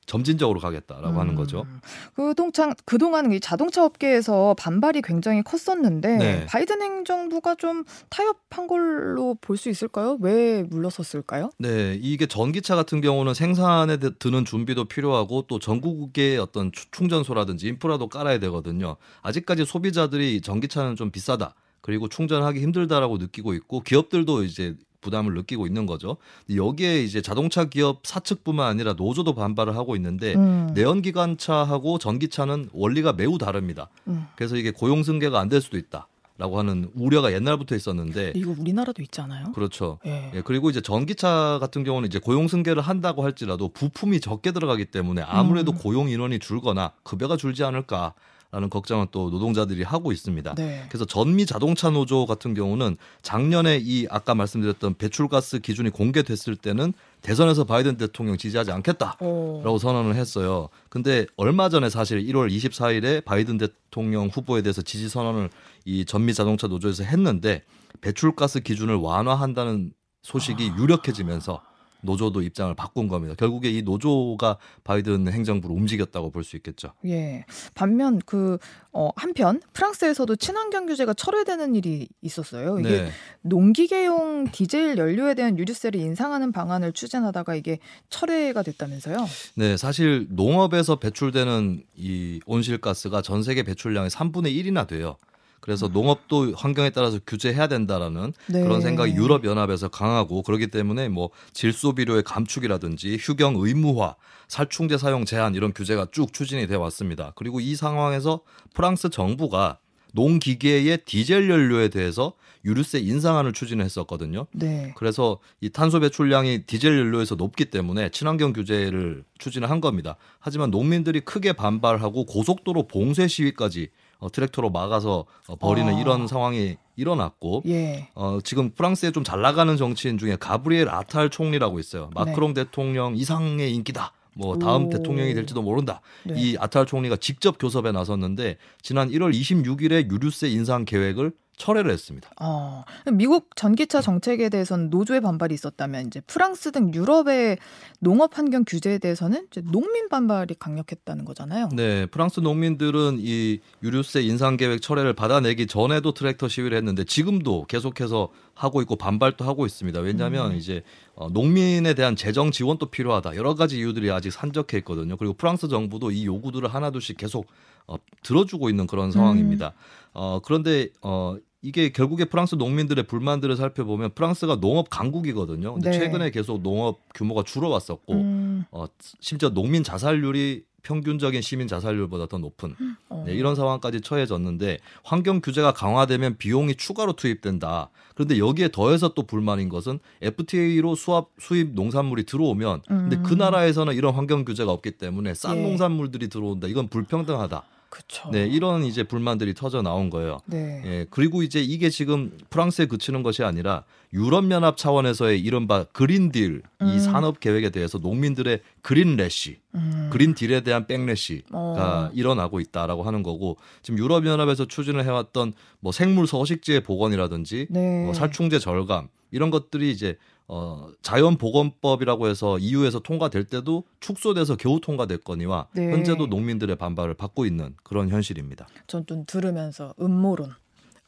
점진적으로 0.05 0.59
가겠다라고 0.59 1.19
하는 1.19 1.35
거죠. 1.35 1.65
음. 1.67 1.79
그 2.15 2.33
동창 2.35 2.73
그동안 2.85 3.31
이 3.31 3.39
자동차 3.39 3.83
업계에서 3.85 4.55
반발이 4.59 5.01
굉장히 5.01 5.41
컸었는데 5.43 6.17
네. 6.17 6.45
바이든 6.45 6.81
행정부가 6.81 7.55
좀 7.55 7.83
타협한 8.09 8.67
걸로 8.67 9.35
볼 9.41 9.57
수 9.57 9.69
있을까요? 9.69 10.17
왜 10.19 10.63
물러섰을까요? 10.63 11.51
네, 11.59 11.97
이게 12.01 12.25
전기차 12.25 12.75
같은 12.75 12.99
경우는 13.01 13.33
생산에 13.33 13.97
드- 13.97 14.17
드는 14.17 14.45
준비도 14.45 14.85
필요하고 14.85 15.43
또 15.47 15.59
전국의 15.59 16.37
어떤 16.39 16.71
추- 16.71 16.89
충전소라든지 16.91 17.67
인프라도 17.67 18.09
깔아야 18.09 18.39
되거든요. 18.39 18.97
아직까지 19.21 19.65
소비자들이 19.65 20.41
전기차는 20.41 20.95
좀 20.95 21.11
비싸다. 21.11 21.55
그리고 21.81 22.07
충전하기 22.09 22.61
힘들다라고 22.61 23.17
느끼고 23.17 23.53
있고 23.53 23.81
기업들도 23.81 24.43
이제 24.43 24.75
부담을 25.03 25.35
느끼고 25.35 25.67
있는 25.67 25.85
거죠. 25.85 26.17
여기에 26.53 27.03
이제 27.03 27.21
자동차 27.21 27.65
기업 27.65 27.99
사측뿐만 28.07 28.67
아니라 28.67 28.93
노조도 28.93 29.35
반발을 29.35 29.75
하고 29.75 29.95
있는데 29.95 30.33
음. 30.35 30.71
내연기관차하고 30.73 31.99
전기차는 31.99 32.69
원리가 32.73 33.13
매우 33.13 33.37
다릅니다. 33.37 33.89
음. 34.07 34.25
그래서 34.35 34.55
이게 34.55 34.71
고용 34.71 35.03
승계가 35.03 35.39
안 35.39 35.49
될 35.53 35.61
수도 35.61 35.77
있다 35.77 36.07
라고 36.39 36.57
하는 36.57 36.89
우려가 36.95 37.31
옛날부터 37.31 37.75
있었는데 37.75 38.33
이거 38.35 38.55
우리나라도 38.57 39.03
있잖아요. 39.03 39.51
그렇죠. 39.51 39.99
예. 40.07 40.31
예, 40.33 40.41
그리고 40.41 40.71
이제 40.71 40.81
전기차 40.81 41.59
같은 41.61 41.83
경우는 41.83 42.07
이제 42.07 42.17
고용 42.17 42.47
승계를 42.47 42.81
한다고 42.81 43.23
할지라도 43.23 43.69
부품이 43.69 44.19
적게 44.19 44.51
들어가기 44.51 44.85
때문에 44.85 45.21
아무래도 45.21 45.73
음. 45.73 45.77
고용 45.77 46.09
인원이 46.09 46.39
줄거나 46.39 46.93
급여가 47.03 47.37
줄지 47.37 47.63
않을까 47.63 48.13
라는 48.53 48.69
걱정은 48.69 49.07
또 49.09 49.31
노동자들이 49.31 49.81
하고 49.81 50.11
있습니다. 50.11 50.53
네. 50.53 50.85
그래서 50.87 51.05
전미 51.05 51.47
자동차 51.47 51.89
노조 51.89 52.27
같은 52.27 52.53
경우는 52.53 52.97
작년에 53.23 53.79
이 53.81 54.05
아까 54.11 54.35
말씀드렸던 54.35 54.93
배출가스 54.99 55.57
기준이 55.57 55.89
공개됐을 55.89 56.55
때는 56.57 56.93
대선에서 57.23 57.63
바이든 57.63 57.97
대통령 57.97 58.37
지지하지 58.37 58.71
않겠다. 58.71 59.17
어. 59.21 59.61
라고 59.63 59.79
선언을 59.79 60.13
했어요. 60.13 60.69
근데 60.89 61.25
얼마 61.35 61.67
전에 61.67 61.89
사실 61.89 62.23
1월 62.27 62.55
24일에 62.55 63.25
바이든 63.25 63.57
대통령 63.57 64.27
후보에 64.27 64.61
대해서 64.61 64.83
지지 64.83 65.09
선언을 65.09 65.49
이 65.85 66.05
전미 66.05 66.35
자동차 66.35 66.67
노조에서 66.67 67.03
했는데 67.05 67.63
배출가스 68.01 68.59
기준을 68.59 68.93
완화한다는 68.97 69.93
소식이 70.21 70.73
아. 70.73 70.77
유력해지면서 70.77 71.59
노조도 72.03 72.41
입장을 72.41 72.73
바꾼 72.75 73.07
겁니다. 73.07 73.33
결국에 73.37 73.71
이 73.71 73.81
노조가 73.81 74.57
바이든 74.83 75.27
행정부를 75.29 75.75
움직였다고 75.75 76.29
볼 76.31 76.43
수 76.43 76.57
있겠죠. 76.57 76.91
예. 77.05 77.45
반면 77.73 78.19
그 78.25 78.57
어, 78.91 79.09
한편 79.15 79.61
프랑스에서도 79.71 80.35
친환경 80.35 80.85
규제가 80.85 81.13
철회되는 81.13 81.73
일이 81.75 82.07
있었어요. 82.21 82.79
이게 82.79 83.03
네. 83.03 83.11
농기계용 83.41 84.51
디젤 84.51 84.97
연료에 84.97 85.33
대한 85.33 85.57
유류세를 85.57 85.99
인상하는 85.99 86.51
방안을 86.51 86.91
추진하다가 86.91 87.55
이게 87.55 87.79
철회가 88.09 88.61
됐다면서요? 88.61 89.25
네, 89.55 89.77
사실 89.77 90.27
농업에서 90.29 90.97
배출되는 90.97 91.83
이 91.95 92.39
온실가스가 92.45 93.21
전 93.21 93.41
세계 93.41 93.63
배출량의 93.63 94.09
3분의 94.09 94.53
1이나 94.53 94.85
돼요. 94.85 95.15
그래서 95.63 95.87
농업도 95.87 96.51
환경에 96.57 96.89
따라서 96.89 97.19
규제해야 97.25 97.67
된다라는 97.67 98.33
네. 98.47 98.63
그런 98.63 98.81
생각이 98.81 99.13
유럽 99.13 99.45
연합에서 99.45 99.87
강하고 99.87 100.41
그렇기 100.41 100.67
때문에 100.67 101.07
뭐 101.07 101.29
질소 101.53 101.95
비료의 101.95 102.23
감축이라든지 102.23 103.17
휴경 103.17 103.53
의무화, 103.55 104.17
살충제 104.49 104.97
사용 104.97 105.23
제한 105.23 105.55
이런 105.55 105.71
규제가 105.71 106.07
쭉 106.11 106.33
추진이 106.33 106.67
돼 106.67 106.75
왔습니다. 106.75 107.31
그리고 107.37 107.61
이 107.61 107.75
상황에서 107.75 108.41
프랑스 108.73 109.09
정부가 109.09 109.77
농기계의 110.11 111.05
디젤 111.05 111.49
연료에 111.49 111.87
대해서 111.87 112.33
유류세 112.65 112.99
인상안을 112.99 113.53
추진했었거든요. 113.53 114.47
네. 114.51 114.93
그래서 114.97 115.39
이 115.61 115.69
탄소 115.69 116.01
배출량이 116.01 116.63
디젤 116.65 116.97
연료에서 116.97 117.35
높기 117.35 117.65
때문에 117.65 118.09
친환경 118.09 118.51
규제를 118.51 119.23
추진을 119.37 119.69
한 119.69 119.79
겁니다. 119.79 120.17
하지만 120.39 120.71
농민들이 120.71 121.21
크게 121.21 121.53
반발하고 121.53 122.25
고속도로 122.25 122.87
봉쇄 122.87 123.29
시위까지 123.29 123.91
어, 124.23 124.29
트랙터로 124.31 124.69
막아서 124.69 125.25
어, 125.47 125.55
벌이는 125.55 125.95
아. 125.95 125.99
이런 125.99 126.27
상황이 126.27 126.77
일어났고 126.95 127.63
예. 127.67 128.07
어, 128.15 128.39
지금 128.43 128.71
프랑스에 128.71 129.11
좀 129.11 129.23
잘 129.23 129.41
나가는 129.41 129.75
정치인 129.77 130.17
중에 130.17 130.35
가브리엘 130.35 130.89
아탈 130.89 131.29
총리라고 131.29 131.79
있어요. 131.79 132.09
마크롱 132.13 132.53
대통령 132.53 133.15
이상의 133.15 133.73
인기다. 133.73 134.11
뭐 134.35 134.57
다음 134.57 134.87
오. 134.87 134.89
대통령이 134.89 135.33
될지도 135.33 135.61
모른다. 135.61 136.01
네. 136.23 136.33
이 136.37 136.57
아탈 136.59 136.85
총리가 136.85 137.17
직접 137.17 137.57
교섭에 137.57 137.91
나섰는데 137.91 138.57
지난 138.81 139.09
1월 139.09 139.33
26일에 139.33 140.09
유류세 140.11 140.49
인상 140.49 140.85
계획을 140.85 141.31
철회를 141.57 141.91
했습니다. 141.91 142.29
어, 142.41 142.83
미국 143.11 143.55
전기차 143.55 144.01
정책에 144.01 144.49
대해서는 144.49 144.89
노조의 144.89 145.21
반발이 145.21 145.53
있었다면 145.53 146.07
이제 146.07 146.21
프랑스 146.21 146.71
등 146.71 146.93
유럽의 146.93 147.57
농업 147.99 148.37
환경 148.37 148.63
규제에 148.65 148.97
대해서는 148.97 149.47
이제 149.51 149.61
농민 149.71 150.09
반발이 150.09 150.55
강력했다는 150.59 151.25
거잖아요. 151.25 151.69
네, 151.73 152.05
프랑스 152.07 152.39
농민들은 152.39 153.17
이 153.19 153.59
유류세 153.83 154.21
인상 154.21 154.57
계획 154.57 154.81
철회를 154.81 155.13
받아내기 155.13 155.67
전에도 155.67 156.13
트랙터 156.13 156.47
시위를 156.47 156.77
했는데 156.77 157.03
지금도 157.03 157.65
계속해서 157.65 158.29
하고 158.55 158.81
있고 158.81 158.95
반발도 158.95 159.45
하고 159.45 159.65
있습니다. 159.65 159.99
왜냐하면 159.99 160.51
음. 160.51 160.57
이제 160.57 160.83
어, 161.15 161.29
농민에 161.29 161.93
대한 161.93 162.15
재정 162.15 162.51
지원도 162.51 162.87
필요하다. 162.87 163.35
여러 163.35 163.55
가지 163.55 163.77
이유들이 163.77 164.11
아직 164.11 164.31
산적해 164.31 164.77
있거든요. 164.79 165.17
그리고 165.17 165.33
프랑스 165.33 165.67
정부도 165.67 166.11
이 166.11 166.25
요구들을 166.25 166.67
하나둘씩 166.73 167.17
계속 167.17 167.47
어, 167.87 167.95
들어주고 168.21 168.69
있는 168.69 168.87
그런 168.87 169.11
상황입니다. 169.11 169.73
어, 170.13 170.39
그런데 170.43 170.89
어, 171.01 171.35
이게 171.63 171.89
결국에 171.89 172.25
프랑스 172.25 172.55
농민들의 172.55 173.05
불만들을 173.05 173.55
살펴보면 173.55 174.11
프랑스가 174.13 174.59
농업 174.59 174.89
강국이거든요. 174.89 175.73
근데 175.73 175.91
네. 175.91 175.97
최근에 175.97 176.29
계속 176.29 176.61
농업 176.61 176.99
규모가 177.15 177.43
줄어왔었고 177.43 178.13
음, 178.13 178.65
어, 178.69 178.85
심지어 179.21 179.49
농민 179.49 179.81
자살률이 179.81 180.65
평균적인 180.83 181.41
시민 181.41 181.69
자살률보다 181.69 182.25
더 182.25 182.37
높은 182.37 182.75
어. 183.07 183.23
네, 183.25 183.33
이런 183.33 183.55
상황까지 183.55 184.01
처해졌는데 184.01 184.79
환경 185.05 185.39
규제가 185.39 185.71
강화되면 185.71 186.37
비용이 186.37 186.75
추가로 186.75 187.13
투입된다. 187.13 187.89
그런데 188.13 188.37
여기에 188.37 188.69
더해서 188.73 189.13
또 189.13 189.23
불만인 189.23 189.69
것은 189.69 189.99
FTA로 190.21 190.95
수합 190.95 191.29
수입 191.39 191.73
농산물이 191.75 192.25
들어오면 192.25 192.81
근데 192.85 193.15
음. 193.15 193.23
그 193.23 193.33
나라에서는 193.33 193.95
이런 193.95 194.13
환경 194.13 194.43
규제가 194.43 194.69
없기 194.73 194.91
때문에 194.91 195.33
싼 195.33 195.57
예. 195.57 195.61
농산물들이 195.61 196.27
들어온다. 196.27 196.67
이건 196.67 196.89
불평등하다. 196.89 197.63
그쵸. 197.93 198.27
네, 198.31 198.47
이런 198.47 198.85
이제 198.85 199.03
불만들이 199.03 199.53
터져 199.53 199.83
나온 199.83 200.09
거예요. 200.09 200.39
네. 200.47 200.81
예, 200.83 201.05
그리고 201.11 201.43
이제 201.43 201.61
이게 201.61 201.91
지금 201.91 202.35
프랑스에 202.49 202.87
그치는 202.87 203.21
것이 203.21 203.43
아니라 203.43 203.83
유럽연합 204.11 204.77
차원에서의 204.77 205.39
이른바 205.39 205.83
그린딜 205.83 206.63
음. 206.81 206.87
이 206.87 206.99
산업 206.99 207.39
계획에 207.39 207.69
대해서 207.69 207.99
농민들의 207.99 208.61
그린 208.81 209.15
래시, 209.15 209.59
음. 209.75 210.09
그린 210.11 210.33
딜에 210.33 210.61
대한 210.61 210.87
백래시가 210.87 211.51
어. 211.51 212.09
일어나고 212.15 212.59
있다라고 212.61 213.03
하는 213.03 213.21
거고 213.21 213.57
지금 213.83 213.99
유럽연합에서 213.99 214.65
추진을 214.65 215.05
해왔던 215.05 215.53
뭐 215.79 215.91
생물 215.91 216.25
서식지의 216.25 216.81
복원이라든지 216.81 217.67
네. 217.69 218.05
뭐 218.05 218.15
살충제 218.15 218.57
절감 218.57 219.07
이런 219.29 219.51
것들이 219.51 219.91
이제 219.91 220.17
어, 220.55 220.87
자연보건법이라고 221.01 222.27
해서 222.27 222.59
EU에서 222.59 222.99
통과될 222.99 223.45
때도 223.45 223.85
축소돼서 223.99 224.55
겨우 224.55 224.79
통과됐거니와 224.79 225.67
네. 225.73 225.89
현재도 225.89 226.27
농민들의 226.27 226.75
반발을 226.75 227.15
받고 227.15 227.47
있는 227.47 227.75
그런 227.83 228.09
현실입니다. 228.09 228.67
전 228.85 229.03
좀 229.07 229.25
들으면서 229.25 229.95
음모론. 229.99 230.51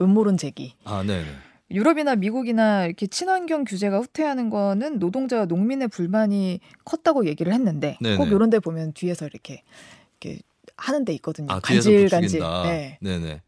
음모론 0.01 0.37
제기. 0.37 0.73
아, 0.83 1.03
네, 1.05 1.23
네. 1.23 1.29
유럽이나 1.69 2.15
미국이나 2.15 2.85
이렇게 2.87 3.05
친환경 3.05 3.65
규제가 3.65 3.99
후퇴하는 3.99 4.49
거는 4.49 4.97
노동자와 4.97 5.45
농민의 5.45 5.89
불만이 5.89 6.59
컸다고 6.83 7.27
얘기를 7.27 7.53
했는데 7.53 7.97
네네. 8.01 8.17
꼭 8.17 8.27
이런 8.29 8.49
데 8.49 8.57
보면 8.59 8.93
뒤에서 8.93 9.27
이렇게 9.27 9.61
이렇게 10.21 10.41
하는 10.75 11.05
데 11.05 11.13
있거든요. 11.13 11.51
아, 11.51 11.59
간질간질. 11.59 12.39
네. 12.63 12.97
네네. 12.99 13.41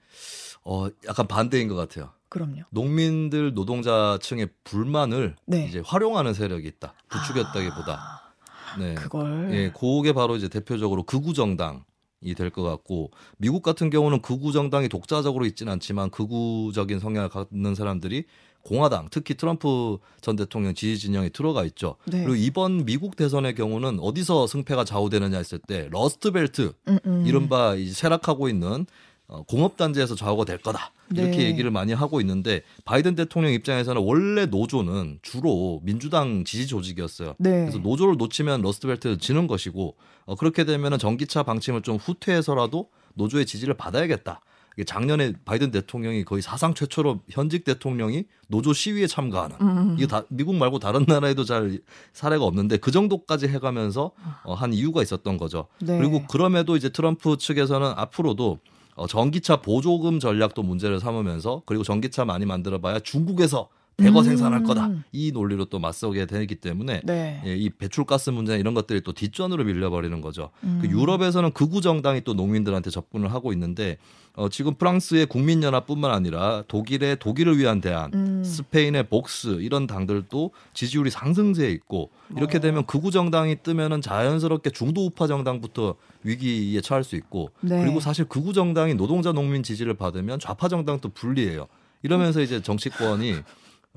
어, 0.64 0.88
약간 1.08 1.28
반대인 1.28 1.68
것 1.68 1.76
같아요. 1.76 2.12
그럼요. 2.30 2.64
농민들 2.72 3.54
노동자층의 3.54 4.50
불만을 4.64 5.36
네. 5.46 5.66
이제 5.68 5.82
활용하는 5.86 6.34
세력이 6.34 6.68
있다. 6.68 6.94
부추겼다기보다. 7.10 7.94
아, 7.94 8.78
네. 8.80 8.94
그걸 8.96 9.50
예, 9.54 9.72
그게 9.72 10.14
바로 10.14 10.36
이제 10.36 10.48
대표적으로 10.50 11.04
극우 11.04 11.34
정당 11.34 11.84
이 12.22 12.34
될 12.34 12.50
것 12.50 12.64
같고 12.64 13.12
미국 13.38 13.62
같은 13.62 13.90
경우는 13.92 14.22
극우 14.22 14.52
정당이 14.52 14.90
독자적으로 14.90 15.46
있지는 15.46 15.74
않지만 15.74 16.10
극우적인 16.10 17.00
성향을 17.00 17.30
갖는 17.30 17.76
사람들이 17.76 18.26
공화당, 18.64 19.08
특히 19.12 19.36
트럼프 19.36 19.98
전 20.20 20.36
대통령 20.36 20.74
지지 20.74 20.98
진영에 21.00 21.30
들어가 21.30 21.64
있죠. 21.66 21.96
네. 22.06 22.24
그리고 22.24 22.36
이번 22.36 22.84
미국 22.86 23.16
대선의 23.16 23.56
경우는 23.56 24.00
어디서 24.02 24.48
승패가 24.48 24.84
좌우되느냐 24.84 25.38
했을 25.38 25.58
때 25.60 25.88
러스트벨트 25.92 26.74
음, 26.90 27.00
음. 27.06 27.24
이른바 27.26 27.76
이제 27.76 27.94
쇠락하고 27.94 28.50
있는 28.50 28.82
어, 28.82 28.86
공업단지에서 29.28 30.16
좌우가 30.16 30.46
될 30.46 30.58
거다. 30.58 30.92
이렇게 31.12 31.38
네. 31.38 31.46
얘기를 31.46 31.72
많이 31.72 31.94
하고 31.94 32.22
있는데 32.22 32.62
바이든 32.86 33.16
대통령 33.16 33.52
입장에서는 33.52 34.02
원래 34.02 34.46
노조는 34.46 35.20
주로 35.22 35.82
민주당 35.84 36.44
지지 36.46 36.68
조직이었어요. 36.68 37.36
네. 37.38 37.62
그래서 37.62 37.78
노조를 37.80 38.16
놓치면 38.18 38.62
러스트벨트를 38.62 39.18
지는 39.18 39.48
것이고 39.48 39.96
어, 40.26 40.36
그렇게 40.36 40.64
되면 40.64 40.98
전기차 40.98 41.44
방침을 41.44 41.82
좀 41.82 41.98
후퇴해서라도 41.98 42.90
노조의 43.16 43.46
지지를 43.46 43.74
받아야겠다. 43.76 44.42
이게 44.76 44.84
작년에 44.84 45.34
바이든 45.44 45.72
대통령이 45.72 46.24
거의 46.24 46.42
사상 46.44 46.76
최초로 46.76 47.22
현직 47.30 47.64
대통령이 47.64 48.26
노조 48.48 48.74
시위에 48.74 49.08
참가하는 49.08 49.56
음, 49.60 49.96
이거 49.98 50.08
다 50.08 50.24
미국 50.30 50.56
말고 50.56 50.78
다른 50.78 51.04
나라에도 51.08 51.44
잘 51.46 51.80
사례가 52.14 52.46
없는데 52.46 52.78
그 52.78 52.92
정도까지 52.92 53.48
해가면서 53.48 54.12
어, 54.44 54.54
한 54.54 54.74
이유가 54.74 55.02
있었던 55.02 55.38
거죠. 55.38 55.68
네. 55.80 55.98
그리고 55.98 56.24
그럼에도 56.28 56.78
이제 56.78 56.90
트럼프 56.90 57.38
측에서는 57.38 57.88
앞으로도 57.96 58.52
어, 58.52 58.77
전기차 59.06 59.58
보조금 59.58 60.20
전략도 60.20 60.64
문제를 60.64 61.00
삼으면서 61.00 61.62
그리고 61.66 61.84
전기차 61.84 62.26
많이 62.26 62.46
만들어봐야 62.46 63.00
중국에서 63.00 63.70
대거 63.98 64.20
음. 64.20 64.24
생산할 64.24 64.64
거다 64.64 64.92
이 65.12 65.32
논리로 65.32 65.66
또 65.66 65.80
맞서게 65.80 66.28
되기 66.28 66.56
때문에 66.56 67.02
네. 67.04 67.42
예, 67.46 67.56
이 67.56 67.70
배출가스 67.72 68.30
문제 68.30 68.56
이런 68.58 68.76
것들이 68.76 69.02
또 69.02 69.12
뒷전으로 69.12 69.64
밀려버리는 69.64 70.22
거죠. 70.22 70.52
음. 70.64 70.80
그 70.82 70.88
유럽에서는 70.88 71.52
극우 71.52 71.82
정당이 71.82 72.22
또 72.22 72.36
농민들한테 72.36 72.92
접근을 72.92 73.34
하고 73.34 73.52
있는데 73.54 73.98
어, 74.36 74.50
지금 74.50 74.76
프랑스의 74.76 75.26
국민연합뿐만 75.26 76.12
아니라 76.12 76.64
독일의 76.68 77.18
독일을 77.18 77.58
위한 77.58 77.82
대안, 77.82 78.14
음. 78.14 78.44
스페인의 78.44 79.08
복스 79.10 79.62
이런 79.62 79.88
당들도 79.88 80.52
지지율이 80.74 81.10
상승세에 81.10 81.72
있고 81.72 82.12
이렇게 82.36 82.60
어. 82.60 82.62
되면 82.62 82.86
극우 82.86 83.10
정당이 83.10 83.64
뜨면은 83.64 84.02
자연스럽게 84.02 84.70
중도 84.70 85.08
우파 85.08 85.26
정당부터 85.26 85.96
위기에 86.22 86.80
처할 86.82 87.04
수 87.04 87.16
있고 87.16 87.50
네. 87.62 87.82
그리고 87.82 88.00
사실 88.00 88.26
극우 88.26 88.54
정당이 88.54 88.94
노동자 88.94 89.32
농민 89.32 89.64
지지를 89.64 89.96
받으면 89.96 90.40
좌파 90.40 90.68
정당도 90.68 91.10
불리해요. 91.10 91.66
이러면서 92.04 92.42
이제 92.42 92.62
정치권이 92.62 93.38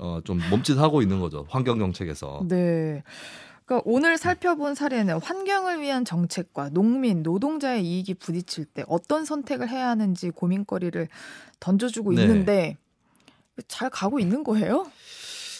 어, 0.01 0.19
좀 0.23 0.39
몸짓하고 0.49 1.03
있는 1.03 1.19
거죠. 1.19 1.45
환경 1.47 1.77
정책에서. 1.77 2.43
네. 2.47 3.03
그러니까 3.65 3.83
오늘 3.85 4.17
살펴본 4.17 4.73
사례는 4.73 5.21
환경을 5.21 5.79
위한 5.79 6.03
정책과 6.03 6.71
농민, 6.71 7.21
노동자의 7.21 7.85
이익이 7.85 8.15
부딪힐 8.15 8.65
때 8.65 8.83
어떤 8.87 9.25
선택을 9.25 9.69
해야 9.69 9.89
하는지 9.89 10.31
고민거리를 10.31 11.07
던져주고 11.59 12.13
네. 12.13 12.23
있는데 12.23 12.77
잘 13.67 13.91
가고 13.91 14.19
있는 14.19 14.43
거예요? 14.43 14.87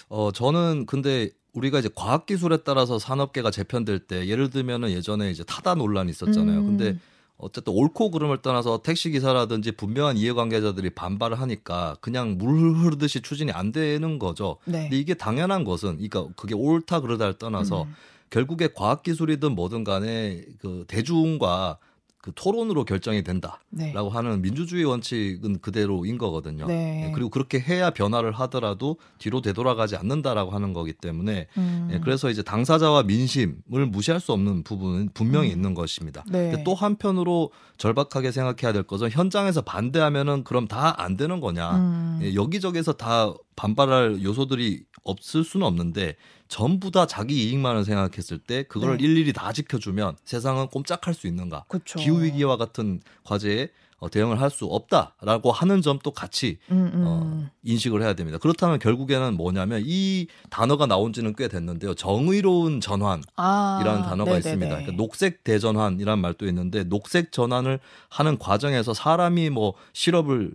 어, 0.10 0.32
저는 0.32 0.88
근데 0.88 1.30
우리가 1.54 1.78
이제 1.78 1.90
과학 1.94 2.26
기술에 2.26 2.58
따라서 2.66 2.98
산업계가 2.98 3.52
재편될 3.52 4.00
때 4.00 4.28
예를 4.28 4.50
들면은 4.50 4.90
예전에 4.90 5.30
이제 5.30 5.44
타다 5.44 5.76
논란이 5.76 6.10
있었잖아요. 6.10 6.60
음. 6.62 6.66
근데 6.66 6.98
어쨌든 7.42 7.74
옳고 7.74 8.12
그름을 8.12 8.42
떠나서 8.42 8.82
택시 8.82 9.10
기사라든지 9.10 9.72
분명한 9.72 10.18
이해관계자들이 10.18 10.92
반발을 10.92 11.40
하니까 11.40 11.98
그냥 12.00 12.38
물 12.38 12.76
흐르듯이 12.76 13.22
추진이 13.22 13.52
안 13.52 13.72
되는 13.72 14.20
거죠. 14.20 14.58
네. 14.66 14.84
근데 14.84 14.98
이게 14.98 15.14
당연한 15.14 15.64
것은 15.64 15.98
그러니까 15.98 16.28
그게 16.36 16.54
옳다 16.54 17.02
그러다를 17.02 17.34
떠나서 17.34 17.84
음. 17.84 17.96
결국에 18.30 18.70
과학 18.74 19.04
기술이든 19.04 19.54
뭐든 19.56 19.84
간에 19.84 20.44
그 20.60 20.86
대중과 20.88 21.78
그 22.22 22.32
토론으로 22.36 22.86
결정이 22.86 23.24
된다라고 23.24 23.60
네. 23.72 23.94
하는 23.94 24.42
민주주의 24.42 24.84
원칙은 24.84 25.60
그대로인 25.60 26.18
거거든요. 26.20 26.68
네. 26.68 27.08
예, 27.08 27.12
그리고 27.12 27.30
그렇게 27.30 27.60
해야 27.60 27.90
변화를 27.90 28.32
하더라도 28.32 28.98
뒤로 29.18 29.42
되돌아가지 29.42 29.96
않는다라고 29.96 30.52
하는 30.52 30.74
거기 30.74 30.94
때문에 30.94 31.48
음. 31.58 31.90
예, 31.92 32.00
그래서 32.00 32.30
이제 32.30 32.44
당사자와 32.44 33.04
민심을 33.04 33.88
무시할 33.88 34.20
수 34.20 34.34
없는 34.34 34.64
부분은 34.64 35.10
분명히 35.16 35.50
음. 35.50 35.54
있는 35.54 35.74
것입니다. 35.74 36.24
네. 36.30 36.64
또 36.64 36.76
한편으로 36.76 37.52
절박하게 37.78 38.32
생각해야 38.32 38.72
될 38.72 38.84
것은 38.84 39.10
현장에서 39.10 39.62
반대하면은 39.62 40.44
그럼 40.44 40.68
다 40.68 40.92
안 41.02 41.18
되는 41.18 41.40
거냐? 41.40 41.76
음. 41.78 42.20
예, 42.22 42.36
여기저기서 42.36 42.94
다 42.94 43.34
반발할 43.56 44.22
요소들이 44.24 44.84
없을 45.04 45.44
수는 45.44 45.66
없는데 45.66 46.16
전부 46.52 46.92
다 46.92 47.08
자기 47.08 47.48
이익만을 47.48 47.86
생각했을 47.86 48.38
때 48.38 48.64
그걸 48.64 48.98
네. 48.98 49.06
일일이 49.06 49.32
다 49.32 49.54
지켜주면 49.54 50.18
세상은 50.26 50.68
꼼짝할 50.68 51.14
수 51.14 51.26
있는가? 51.28 51.64
그렇죠. 51.70 51.98
기후 51.98 52.22
위기와 52.22 52.58
같은 52.58 53.00
과제에 53.24 53.70
어, 54.00 54.10
대응을 54.10 54.42
할 54.42 54.50
수 54.50 54.66
없다라고 54.66 55.52
하는 55.54 55.82
점도 55.82 56.12
같이 56.12 56.58
음, 56.72 56.92
음. 56.94 57.04
어, 57.08 57.50
인식을 57.64 58.02
해야 58.02 58.14
됩니다. 58.16 58.38
그렇다면 58.38 58.80
결국에는 58.80 59.36
뭐냐면 59.38 59.84
이 59.86 60.28
단어가 60.50 60.88
나온 60.88 61.14
지는 61.14 61.34
꽤 61.38 61.48
됐는데요. 61.48 61.94
정의로운 61.94 62.82
전환. 62.82 63.22
아, 63.38 63.80
이라는 63.82 64.02
단어가 64.02 64.32
네네네. 64.32 64.38
있습니다. 64.40 64.70
그러니까 64.70 64.92
녹색 64.98 65.46
대전환이라는 65.46 66.20
말도 66.20 66.48
있는데 66.48 66.84
녹색 66.84 67.32
전환을 67.32 67.80
하는 68.10 68.38
과정에서 68.38 68.94
사람이 68.94 69.52
뭐 69.52 69.76
실업을 69.94 70.52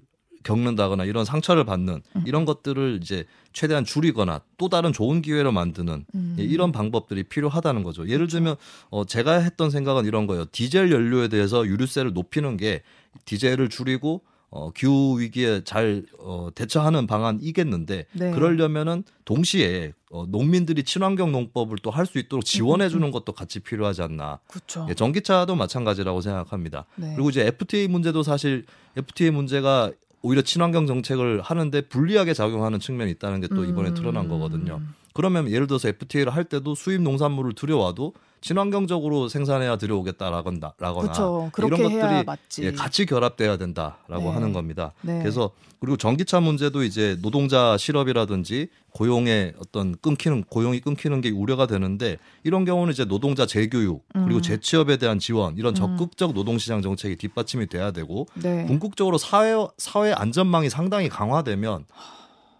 겪는다거나 0.46 1.04
이런 1.04 1.24
상처를 1.24 1.64
받는 1.64 2.02
음. 2.16 2.22
이런 2.24 2.44
것들을 2.44 3.00
이제 3.02 3.24
최대한 3.52 3.84
줄이거나 3.84 4.40
또 4.58 4.68
다른 4.68 4.92
좋은 4.92 5.20
기회로 5.22 5.50
만드는 5.50 6.06
음. 6.14 6.36
예, 6.38 6.44
이런 6.44 6.72
방법들이 6.72 7.24
필요하다는 7.24 7.82
거죠. 7.82 8.08
예를 8.08 8.28
들면 8.28 8.56
어 8.90 9.04
제가 9.04 9.40
했던 9.40 9.70
생각은 9.70 10.04
이런 10.06 10.26
거예요. 10.26 10.46
디젤 10.52 10.92
연료에 10.92 11.28
대해서 11.28 11.66
유류세를 11.66 12.12
높이는 12.12 12.56
게 12.56 12.82
디젤을 13.24 13.68
줄이고 13.68 14.22
어 14.50 14.70
기후 14.70 15.18
위기에 15.18 15.62
잘 15.64 16.04
어, 16.20 16.48
대처하는 16.54 17.08
방안이겠는데 17.08 18.06
네. 18.12 18.30
그러려면은 18.30 19.02
동시에 19.24 19.92
어, 20.10 20.24
농민들이 20.28 20.84
친환경 20.84 21.32
농법을 21.32 21.78
또 21.82 21.90
할 21.90 22.06
수 22.06 22.18
있도록 22.18 22.44
지원해 22.44 22.88
주는 22.88 23.10
것도 23.10 23.32
같이 23.32 23.58
필요하지 23.58 24.02
않나. 24.02 24.38
그렇죠. 24.46 24.86
예, 24.88 24.94
전기차도 24.94 25.56
마찬가지라고 25.56 26.20
생각합니다. 26.20 26.84
네. 26.94 27.12
그리고 27.16 27.30
이제 27.30 27.44
FTA 27.44 27.88
문제도 27.88 28.22
사실 28.22 28.64
FTA 28.96 29.30
문제가 29.32 29.90
오히려 30.26 30.42
친환경 30.42 30.86
정책을 30.86 31.40
하는데 31.40 31.80
불리하게 31.82 32.34
작용하는 32.34 32.80
측면이 32.80 33.12
있다는 33.12 33.40
게 33.40 33.46
또 33.48 33.64
이번에 33.64 33.90
음. 33.90 33.94
드러난 33.94 34.28
거거든요. 34.28 34.80
그러면 35.14 35.48
예를 35.50 35.66
들어서 35.68 35.88
FTA를 35.88 36.34
할 36.34 36.44
때도 36.44 36.74
수입 36.74 37.00
농산물을 37.00 37.52
들여와도 37.54 38.12
친환경적으로 38.46 39.26
생산해야 39.26 39.76
들여오겠다라거나 39.76 40.74
라거나 40.78 41.02
그렇죠. 41.02 41.50
그렇게 41.52 41.84
이런 41.84 42.24
것들이. 42.24 42.66
예, 42.66 42.70
같이 42.70 43.04
결합돼야 43.04 43.56
된다라고 43.56 44.22
네. 44.22 44.28
하는 44.28 44.52
겁니다. 44.52 44.92
네. 45.02 45.18
그래서 45.18 45.50
그리고 45.80 45.96
전기차 45.96 46.38
문제도 46.38 46.84
이제 46.84 47.18
노동자 47.22 47.76
실업이라든지 47.76 48.68
고용의 48.92 49.54
어떤 49.58 49.96
끊기는 49.96 50.44
고용이 50.44 50.78
끊기는 50.78 51.20
게 51.20 51.30
우려가 51.30 51.66
되는데 51.66 52.18
이런 52.44 52.64
경우는 52.64 52.92
이제 52.92 53.04
노동자 53.04 53.46
재교육 53.46 54.04
그리고 54.12 54.36
음. 54.36 54.42
재취업에 54.42 54.96
대한 54.96 55.18
지원 55.18 55.56
이런 55.56 55.72
음. 55.72 55.74
적극적 55.74 56.32
노동시장 56.32 56.82
정책이 56.82 57.16
뒷받침이 57.16 57.66
돼야 57.66 57.90
되고 57.90 58.28
네. 58.34 58.64
궁극적으로 58.66 59.18
사회 59.18 59.54
사회 59.76 60.12
안전망이 60.12 60.70
상당히 60.70 61.08
강화되면 61.08 61.84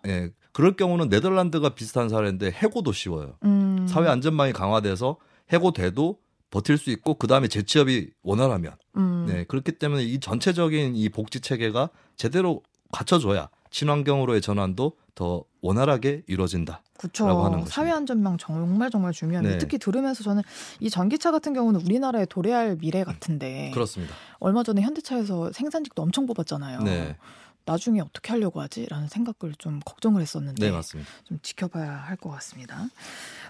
예 0.09 0.31
그럴 0.51 0.73
경우는 0.75 1.11
네덜란드가 1.11 1.71
비슷한 1.71 2.09
사례인데 2.09 2.51
해고도 2.51 2.91
쉬워요. 2.91 3.35
음. 3.45 3.87
사회 3.89 4.09
안전망이 4.09 4.53
강화돼서 4.53 5.17
해고돼도 5.51 6.19
버틸 6.51 6.79
수 6.79 6.91
있고 6.91 7.15
그 7.15 7.27
다음에 7.27 7.49
재취업이 7.49 8.11
원활하면 8.23 8.77
음. 8.97 9.27
네 9.29 9.45
그렇기 9.45 9.73
때문에 9.73 10.03
이 10.05 10.21
전체적인 10.21 10.95
이 10.97 11.09
복지 11.09 11.41
체계가 11.41 11.91
제대로 12.17 12.63
갖춰줘야 12.93 13.49
친환경으로의 13.71 14.41
전환도 14.41 14.93
더 15.15 15.45
원활하게 15.63 16.23
이루어진다. 16.27 16.83
그렇죠. 16.99 17.27
라고 17.27 17.41
하는 17.41 17.59
것입니다. 17.61 17.75
사회 17.75 17.91
안전망 17.91 18.39
정말 18.39 18.91
정말 18.91 19.13
중요한데 19.13 19.53
네. 19.53 19.59
특히 19.59 19.79
들으면서 19.79 20.23
저는 20.23 20.43
이 20.81 20.89
전기차 20.89 21.31
같은 21.31 21.53
경우는 21.53 21.81
우리나라의 21.81 22.27
도래할 22.29 22.77
미래 22.77 23.03
같은데 23.05 23.71
그렇습니다. 23.75 24.15
얼마 24.39 24.63
전에 24.63 24.83
현대차에서 24.83 25.53
생산직도 25.53 26.01
엄청 26.03 26.27
뽑았잖아요. 26.27 26.83
네, 26.83 27.17
나중에 27.65 28.01
어떻게 28.01 28.31
하려고 28.31 28.61
하지라는 28.61 29.09
생각을 29.09 29.55
좀 29.59 29.81
걱정을 29.85 30.23
했었는데 30.23 30.67
네 30.67 30.71
맞습니다. 30.73 31.11
좀 31.25 31.39
지켜봐야 31.43 31.91
할 31.93 32.17
것 32.17 32.31
같습니다. 32.31 32.87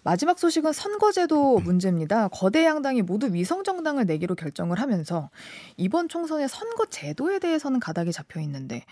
마지막 0.07 0.39
소식은 0.39 0.73
선거제도 0.73 1.59
문제입니다. 1.59 2.29
거대 2.29 2.65
양당이 2.65 3.03
모두 3.03 3.35
위성 3.35 3.65
정당을 3.65 4.07
내기로 4.07 4.37
결정을 4.37 4.81
하면서 4.81 5.31
이번 5.77 6.09
총선의 6.09 6.49
선거 6.49 6.87
제도에 6.87 7.41
대해서는 7.41 7.81
가닥이 7.81 8.13
잡혀 8.13 8.39
있는데 8.43 8.85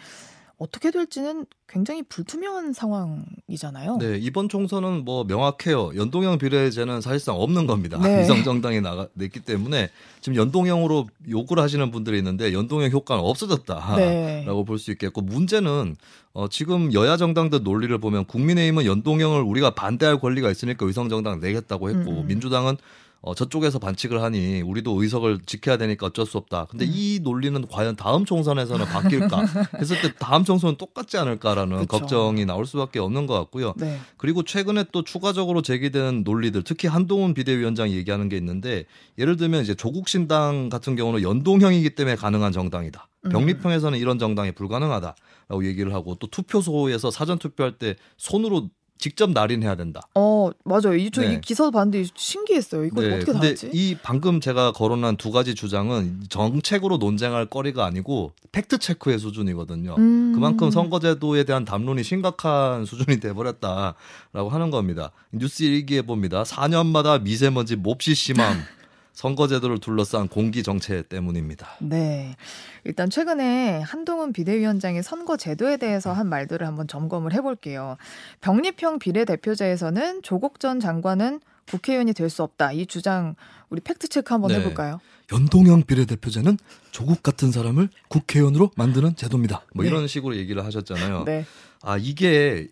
어떻게 0.65 0.91
될지는 0.91 1.45
굉장히 1.69 2.03
불투명한 2.03 2.73
상황이잖아요. 2.73 3.99
네, 3.99 4.17
이번 4.19 4.49
총선은 4.49 5.05
뭐 5.05 5.25
명확해요. 5.25 5.93
연동형 5.95 6.39
비례제는 6.39 7.03
사실상 7.03 7.37
없는 7.37 7.67
겁니다. 7.67 7.99
네. 7.99 8.21
위성정당이 8.25 8.81
나가, 8.81 9.07
냈기 9.13 9.41
때문에 9.41 9.91
지금 10.23 10.37
연동형으로 10.37 11.07
욕을 11.29 11.59
하시는 11.59 11.91
분들이 11.91 12.17
있는데 12.17 12.55
연동형 12.55 12.91
효과는 12.91 13.23
없어졌다라고 13.23 13.97
네. 13.97 14.65
볼수 14.67 14.91
있겠고 14.93 15.21
문제는 15.21 15.97
어, 16.33 16.49
지금 16.49 16.95
여야 16.95 17.19
정당들 17.19 17.63
논리를 17.63 17.97
보면 17.99 18.25
국민의힘은 18.25 18.87
연동형을 18.87 19.43
우리가 19.43 19.71
반대할 19.71 20.19
권리가 20.19 20.51
있으니까 20.51 20.87
위성정당 20.87 21.41
내겠다고 21.41 21.91
했고 21.91 22.11
음, 22.11 22.19
음. 22.21 22.27
민주당은 22.27 22.79
어, 23.27 23.35
저쪽에서 23.35 23.79
반칙을 23.79 24.23
하니 24.23 24.61
우리도 24.61 25.03
의석을 25.03 25.41
지켜야 25.47 25.79
되니까 25.79 26.07
어쩔 26.07 26.27
수 26.27 26.37
없다. 26.37 26.67
근데 26.67 26.85
음. 26.85 26.91
이 26.93 27.21
논리는 27.23 27.67
과연 27.67 27.97
다음 27.97 28.27
총선에서는 28.27 28.85
바뀔까? 28.85 29.45
했을 29.81 29.99
때 30.03 30.13
다음 30.19 30.45
총선은 30.45 30.77
똑같지 30.77 31.17
않을까라는 31.17 31.87
그쵸. 31.87 32.01
걱정이 32.01 32.45
나올 32.45 32.67
수밖에 32.67 32.99
없는 32.99 33.27
것 33.27 33.33
같고요. 33.33 33.73
네. 33.79 33.99
그리고 34.19 34.43
최근에 34.43 34.85
또 34.93 35.03
추가적으로 35.03 35.63
제기된 35.63 36.23
논리들, 36.23 36.65
특히 36.65 36.87
한동훈 36.87 37.33
비대위원장이 37.33 37.97
얘기하는 37.97 38.29
게 38.29 38.37
있는데 38.37 38.85
예를 39.19 39.39
들면 39.39 39.63
이제 39.63 39.75
조국 39.75 40.11
신당 40.11 40.69
같은 40.69 40.95
경우는 40.95 41.23
연동형이기 41.23 41.95
때문에 41.95 42.17
가능한 42.17 42.53
정당이다. 42.53 43.09
음. 43.25 43.31
병립형에서는 43.31 43.99
이런 43.99 44.19
정당이 44.19 44.53
불가능하다라고 44.53 45.65
얘기를 45.65 45.95
하고 45.95 46.15
또 46.17 46.27
투표소에서 46.27 47.11
사전 47.11 47.39
투표할 47.39 47.79
때 47.79 47.97
손으로 48.19 48.69
직접 48.99 49.31
날인해야 49.31 49.75
된다. 49.75 50.01
어, 50.15 50.51
맞아요. 50.65 50.97
이, 50.97 51.11
저이 51.11 51.29
네. 51.29 51.41
기사 51.41 51.71
봤는데 51.71 52.09
신기했어요. 52.15 52.85
이거 52.85 53.01
어떻게 53.01 53.25
다 53.25 53.33
근데 53.33 53.49
하지? 53.49 53.71
이 53.73 53.97
방금 54.03 54.41
제가 54.41 54.73
거론한 54.73 55.17
두 55.17 55.31
가지 55.31 55.55
주장은 55.55 56.25
정책으로 56.29 56.97
논쟁할 56.97 57.47
거리가 57.47 57.85
아니고 57.85 58.33
팩트 58.53 58.79
체크의 58.79 59.19
수준이거든요. 59.19 59.97
음. 59.99 60.33
그만큼 60.35 60.71
선거제도에 60.71 61.45
대한 61.45 61.65
담론이 61.65 62.03
심각한 62.03 62.85
수준이 62.85 63.21
돼버렸다라고 63.21 64.49
하는 64.49 64.71
겁니다. 64.71 65.11
뉴스 65.33 65.65
일기에 65.65 66.03
봅니다. 66.03 66.45
4년마다 66.45 67.21
미세먼지 67.21 67.77
몹시 67.77 68.15
심함. 68.15 68.57
선거제도를 69.15 69.79
둘러싼 69.79 70.29
공기 70.29 70.63
정체 70.63 71.03
때문입니다. 71.03 71.69
네. 71.81 72.37
일단 72.85 73.09
최근에 73.09 73.81
한동훈 73.81 74.33
비대위원장의 74.33 75.03
선거 75.03 75.37
제도에 75.37 75.77
대해서 75.77 76.13
한 76.13 76.29
말들을 76.29 76.67
한번 76.67 76.87
점검을 76.89 77.33
해볼게요. 77.33 77.97
병립형 78.43 78.99
비례대표제에서는 78.99 80.23
조국 80.23 80.61
전 80.61 80.81
장관은 80.81 81.41
국회의원이 81.71 82.13
될 82.13 82.29
수 82.29 82.43
없다. 82.43 82.73
이 82.73 82.87
주장 82.87 83.37
우리 83.71 83.81
팩트 83.81 84.09
체크 84.09 84.35
한번 84.35 84.51
네. 84.51 84.59
해볼까요? 84.59 85.01
연동형 85.33 85.85
비례대표제는 85.85 86.59
조국 86.91 87.23
같은 87.23 87.51
사람을 87.53 87.89
국회의원으로 88.09 88.71
만드는 88.77 89.17
제도입니다. 89.17 89.63
뭐 89.75 89.85
네. 89.85 89.89
이런 89.89 90.07
식으로 90.07 90.37
얘기를 90.37 90.65
하셨잖아요. 90.65 91.25
네. 91.25 91.47
아 91.83 91.97
이게 91.97 92.69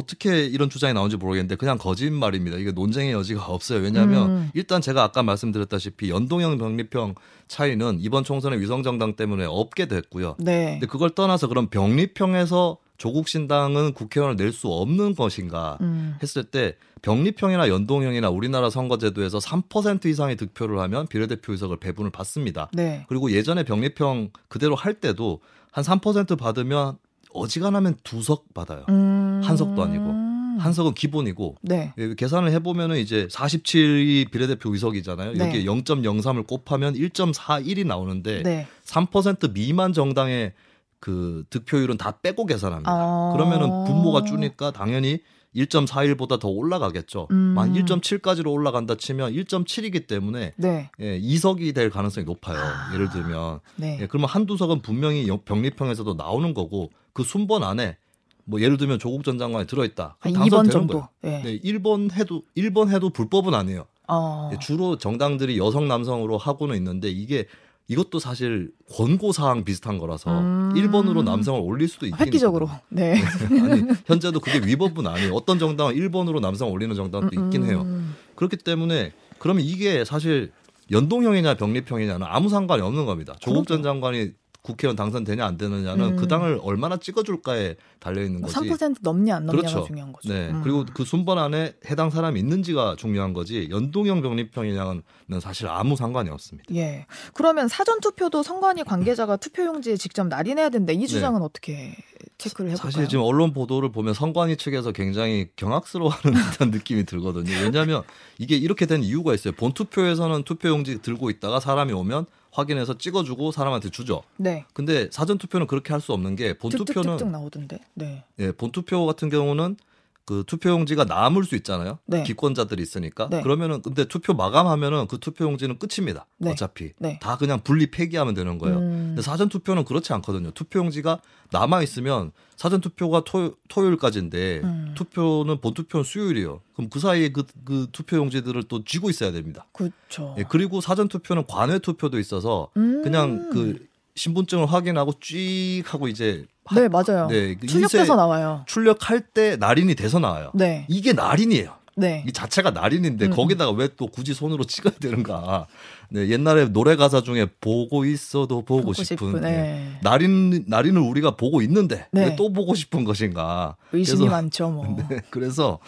어떻게 0.00 0.46
이런 0.46 0.70
주장이 0.70 0.94
나온지 0.94 1.16
모르겠는데 1.16 1.56
그냥 1.56 1.76
거짓말입니다. 1.78 2.56
이게 2.56 2.72
논쟁의 2.72 3.12
여지가 3.12 3.44
없어요. 3.46 3.80
왜냐하면 3.80 4.30
음. 4.30 4.50
일단 4.54 4.80
제가 4.80 5.02
아까 5.04 5.22
말씀드렸다시피 5.22 6.10
연동형 6.10 6.58
병립형 6.58 7.14
차이는 7.48 7.98
이번 8.00 8.24
총선의 8.24 8.60
위성정당 8.60 9.16
때문에 9.16 9.44
없게 9.44 9.86
됐고요. 9.86 10.36
네. 10.38 10.72
근데 10.72 10.86
그걸 10.86 11.10
떠나서 11.10 11.48
그럼 11.48 11.68
병립형에서 11.68 12.78
조국 12.96 13.28
신당은 13.28 13.94
국회의원을 13.94 14.36
낼 14.36 14.52
수 14.52 14.68
없는 14.68 15.14
것인가 15.14 15.78
음. 15.80 16.16
했을 16.22 16.44
때 16.44 16.76
병립형이나 17.02 17.68
연동형이나 17.68 18.28
우리나라 18.28 18.68
선거제도에서 18.68 19.38
3% 19.38 20.04
이상의 20.06 20.36
득표를 20.36 20.78
하면 20.80 21.06
비례대표 21.06 21.52
의석을 21.52 21.78
배분을 21.78 22.10
받습니다. 22.10 22.68
네. 22.74 23.06
그리고 23.08 23.30
예전에 23.32 23.62
병립형 23.64 24.30
그대로 24.48 24.74
할 24.74 24.94
때도 24.94 25.40
한 25.72 25.82
3% 25.84 26.36
받으면 26.38 26.98
어지간하면 27.32 27.96
두 28.02 28.20
석 28.22 28.52
받아요. 28.52 28.84
음. 28.88 29.09
한 29.42 29.56
석도 29.56 29.82
아니고. 29.82 30.30
한 30.58 30.72
석은 30.74 30.92
기본이고 30.92 31.56
네. 31.62 31.94
예, 31.96 32.14
계산을 32.14 32.50
해보면은 32.52 32.98
이제 32.98 33.26
47이 33.28 34.30
비례대표 34.30 34.70
의석이잖아요. 34.72 35.32
네. 35.32 35.46
여기에 35.46 35.64
0.03을 35.64 36.46
곱하면 36.46 36.94
1.41이 36.94 37.86
나오는데 37.86 38.42
네. 38.42 38.66
3% 38.84 39.52
미만 39.54 39.92
정당의 39.94 40.52
그 40.98 41.44
득표율은 41.48 41.96
다 41.96 42.18
빼고 42.20 42.44
계산합니다. 42.44 42.90
아. 42.92 43.32
그러면은 43.34 43.68
분모가 43.84 44.24
줄니까 44.24 44.70
당연히 44.70 45.20
1.41보다 45.56 46.38
더 46.38 46.48
올라가겠죠. 46.48 47.28
음. 47.30 47.36
만 47.36 47.72
1.7까지로 47.72 48.52
올라간다 48.52 48.96
치면 48.96 49.32
1.7이기 49.32 50.06
때문에 50.06 50.52
네. 50.56 50.90
예, 51.00 51.18
2석이 51.20 51.74
될 51.74 51.88
가능성이 51.90 52.24
높아요. 52.26 52.58
아. 52.58 52.90
예를 52.94 53.08
들면 53.10 53.60
네. 53.76 53.98
예, 54.02 54.06
그러면 54.06 54.28
한두 54.28 54.56
석은 54.56 54.80
분명히 54.82 55.26
영- 55.26 55.40
병립형에서도 55.44 56.14
나오는 56.14 56.52
거고 56.54 56.90
그 57.12 57.22
순번 57.22 57.64
안에 57.64 57.96
뭐 58.44 58.60
예를 58.60 58.76
들면 58.76 58.98
조국 58.98 59.24
전 59.24 59.38
장관이 59.38 59.66
들어있다. 59.66 60.16
한 60.18 60.32
그럼 60.32 60.46
2번 60.46 60.50
당선되는 60.50 60.70
정도. 60.70 60.92
거예요. 60.94 61.08
네. 61.22 61.42
네, 61.42 61.60
1번 61.60 62.12
해도 62.12 62.42
1번 62.56 62.88
해도 62.90 63.10
불법은 63.10 63.54
아니에요. 63.54 63.86
어. 64.08 64.50
예, 64.52 64.58
주로 64.58 64.98
정당들이 64.98 65.58
여성 65.58 65.86
남성으로 65.88 66.36
하고는 66.38 66.76
있는데 66.76 67.08
이게 67.10 67.46
이것도 67.88 68.18
사실 68.20 68.70
권고 68.92 69.32
사항 69.32 69.64
비슷한 69.64 69.98
거라서 69.98 70.30
음. 70.40 70.72
1번으로 70.74 71.24
남성을 71.24 71.60
올릴 71.60 71.88
수도 71.88 72.06
있긴 72.06 72.24
획기적으로. 72.24 72.68
네. 72.88 73.16
있거든요. 73.18 73.64
아니 73.72 73.82
현재도 74.06 74.38
그게 74.40 74.64
위법은 74.64 75.06
아니에요. 75.06 75.34
어떤 75.34 75.58
정당은 75.58 75.94
1번으로 75.96 76.40
남성 76.40 76.70
올리는 76.70 76.94
정당도 76.94 77.28
있긴 77.32 77.64
해요. 77.64 77.82
음. 77.82 78.14
그렇기 78.36 78.58
때문에 78.58 79.12
그러면 79.38 79.64
이게 79.64 80.04
사실 80.04 80.52
연동형이냐 80.92 81.54
병립형이냐는 81.54 82.26
아무 82.28 82.48
상관이 82.48 82.82
없는 82.82 83.06
겁니다. 83.06 83.34
조국 83.40 83.66
전 83.66 83.82
장관이 83.82 84.32
국회의원 84.62 84.94
당선되냐 84.94 85.44
안 85.44 85.56
되느냐는 85.56 86.12
음. 86.12 86.16
그 86.16 86.28
당을 86.28 86.60
얼마나 86.62 86.98
찍어줄까에 86.98 87.76
달려 87.98 88.22
있는 88.22 88.42
거지. 88.42 88.54
3% 88.54 88.96
넘냐 89.00 89.36
안 89.36 89.46
넘냐가 89.46 89.68
그렇죠. 89.68 89.86
중요한 89.86 90.12
거죠. 90.12 90.28
네. 90.28 90.50
음. 90.50 90.60
그리고 90.62 90.84
그 90.92 91.04
순번 91.04 91.38
안에 91.38 91.74
해당 91.90 92.10
사람이 92.10 92.38
있는지가 92.38 92.96
중요한 92.98 93.32
거지. 93.32 93.68
연동형 93.70 94.20
병립형이냐는 94.20 95.02
사실 95.40 95.66
아무 95.68 95.96
상관이 95.96 96.28
없습니다. 96.28 96.74
예. 96.74 97.06
그러면 97.32 97.68
사전 97.68 98.00
투표도 98.00 98.42
선관위 98.42 98.84
관계자가 98.84 99.36
투표용지에 99.36 99.96
직접 99.96 100.26
날인해야 100.26 100.68
된다. 100.68 100.92
이 100.92 101.06
주장은 101.06 101.40
어떻게 101.42 101.96
체크를 102.36 102.70
해볼까요? 102.70 102.90
네. 102.90 102.92
사실 102.92 103.08
지금 103.08 103.24
언론 103.24 103.52
보도를 103.52 103.90
보면 103.92 104.12
선관위 104.12 104.56
측에서 104.56 104.92
굉장히 104.92 105.48
경악스러워하는 105.56 106.32
듯한 106.52 106.70
느낌이 106.70 107.04
들거든요. 107.04 107.50
왜냐하면 107.62 108.02
이게 108.38 108.56
이렇게 108.56 108.84
된 108.84 109.02
이유가 109.02 109.34
있어요. 109.34 109.54
본 109.54 109.72
투표에서는 109.72 110.42
투표용지 110.42 111.00
들고 111.00 111.30
있다가 111.30 111.60
사람이 111.60 111.92
오면 111.92 112.26
확인해서 112.52 112.98
찍어주고 112.98 113.52
사람한테 113.52 113.90
주죠. 113.90 114.22
네. 114.36 114.64
근데 114.74 115.08
사전 115.10 115.38
투표는 115.38 115.66
그렇게 115.66 115.92
할 115.92 116.00
수 116.00 116.12
없는 116.14 116.34
게본 116.36 116.70
득득득득 116.70 117.02
투표는 117.02 117.30
나오던데. 117.32 117.78
네. 117.94 118.24
예, 118.38 118.52
본 118.52 118.72
투표 118.72 119.04
같은 119.06 119.28
경우는 119.28 119.76
그 120.24 120.44
투표용지가 120.46 121.04
남을 121.04 121.44
수 121.44 121.56
있잖아요. 121.56 121.98
네. 122.06 122.22
기권자들이 122.22 122.82
있으니까. 122.82 123.28
네. 123.30 123.42
그러면은 123.42 123.82
근데 123.82 124.04
투표 124.04 124.32
마감하면은 124.32 125.06
그 125.08 125.18
투표용지는 125.18 125.78
끝입니다. 125.78 126.26
네. 126.38 126.50
어차피 126.50 126.92
네. 126.98 127.18
다 127.20 127.36
그냥 127.36 127.60
분리 127.62 127.90
폐기하면 127.90 128.34
되는 128.34 128.58
거예요. 128.58 128.78
음. 128.78 129.04
근데 129.08 129.22
사전 129.22 129.48
투표는 129.48 129.84
그렇지 129.84 130.12
않거든요. 130.12 130.52
투표용지가 130.52 131.20
남아 131.50 131.82
있으면 131.82 132.32
사전 132.56 132.80
투표가 132.80 133.24
토, 133.24 133.56
토요일까지인데 133.68 134.60
음. 134.62 134.94
투표는 134.94 135.60
본 135.60 135.74
투표는 135.74 136.04
수요일이에요. 136.04 136.60
그럼 136.74 136.90
그 136.90 137.00
사이에 137.00 137.30
그, 137.30 137.44
그 137.64 137.88
투표용지들을 137.90 138.62
또 138.64 138.84
쥐고 138.84 139.10
있어야 139.10 139.32
됩니다. 139.32 139.66
그렇죠. 139.72 140.36
예, 140.38 140.44
그리고 140.48 140.80
사전 140.80 141.08
투표는 141.08 141.46
관외 141.46 141.78
투표도 141.78 142.18
있어서 142.18 142.68
음. 142.76 143.02
그냥 143.02 143.50
그 143.50 143.89
신분증을 144.14 144.66
확인하고 144.66 145.12
쥐 145.20 145.82
하고 145.86 146.08
이제 146.08 146.46
네, 146.74 146.88
맞아요. 146.88 147.26
네, 147.28 147.56
그 147.56 147.66
출력돼서 147.66 148.14
나와요. 148.16 148.64
출력할 148.66 149.20
때 149.34 149.56
날인이 149.56 149.94
돼서 149.94 150.18
나와요. 150.18 150.50
네. 150.54 150.86
이게 150.88 151.12
날인이에요. 151.12 151.74
네. 152.00 152.24
이 152.26 152.32
자체가 152.32 152.70
날인인데 152.70 153.26
음. 153.26 153.30
거기다가 153.30 153.70
왜 153.72 153.88
또 153.96 154.06
굳이 154.06 154.32
손으로 154.34 154.64
찍어야 154.64 154.94
되는가? 155.00 155.66
네, 156.12 156.28
옛날에 156.28 156.66
노래 156.72 156.96
가사 156.96 157.22
중에 157.22 157.46
보고 157.60 158.04
있어도 158.04 158.62
보고, 158.62 158.80
보고 158.80 158.92
싶은, 158.94 159.16
싶은, 159.28 159.40
네. 159.42 159.50
네. 159.50 159.98
날인 160.02 160.64
날인을 160.66 161.00
우리가 161.00 161.36
보고 161.36 161.60
있는데 161.62 162.06
네. 162.12 162.26
왜또 162.30 162.52
보고 162.52 162.74
싶은 162.74 163.04
것인가? 163.04 163.76
의심이 163.92 164.18
그래서- 164.20 164.30
많죠, 164.30 164.70
뭐. 164.70 164.86
네, 165.08 165.20
그래서 165.30 165.78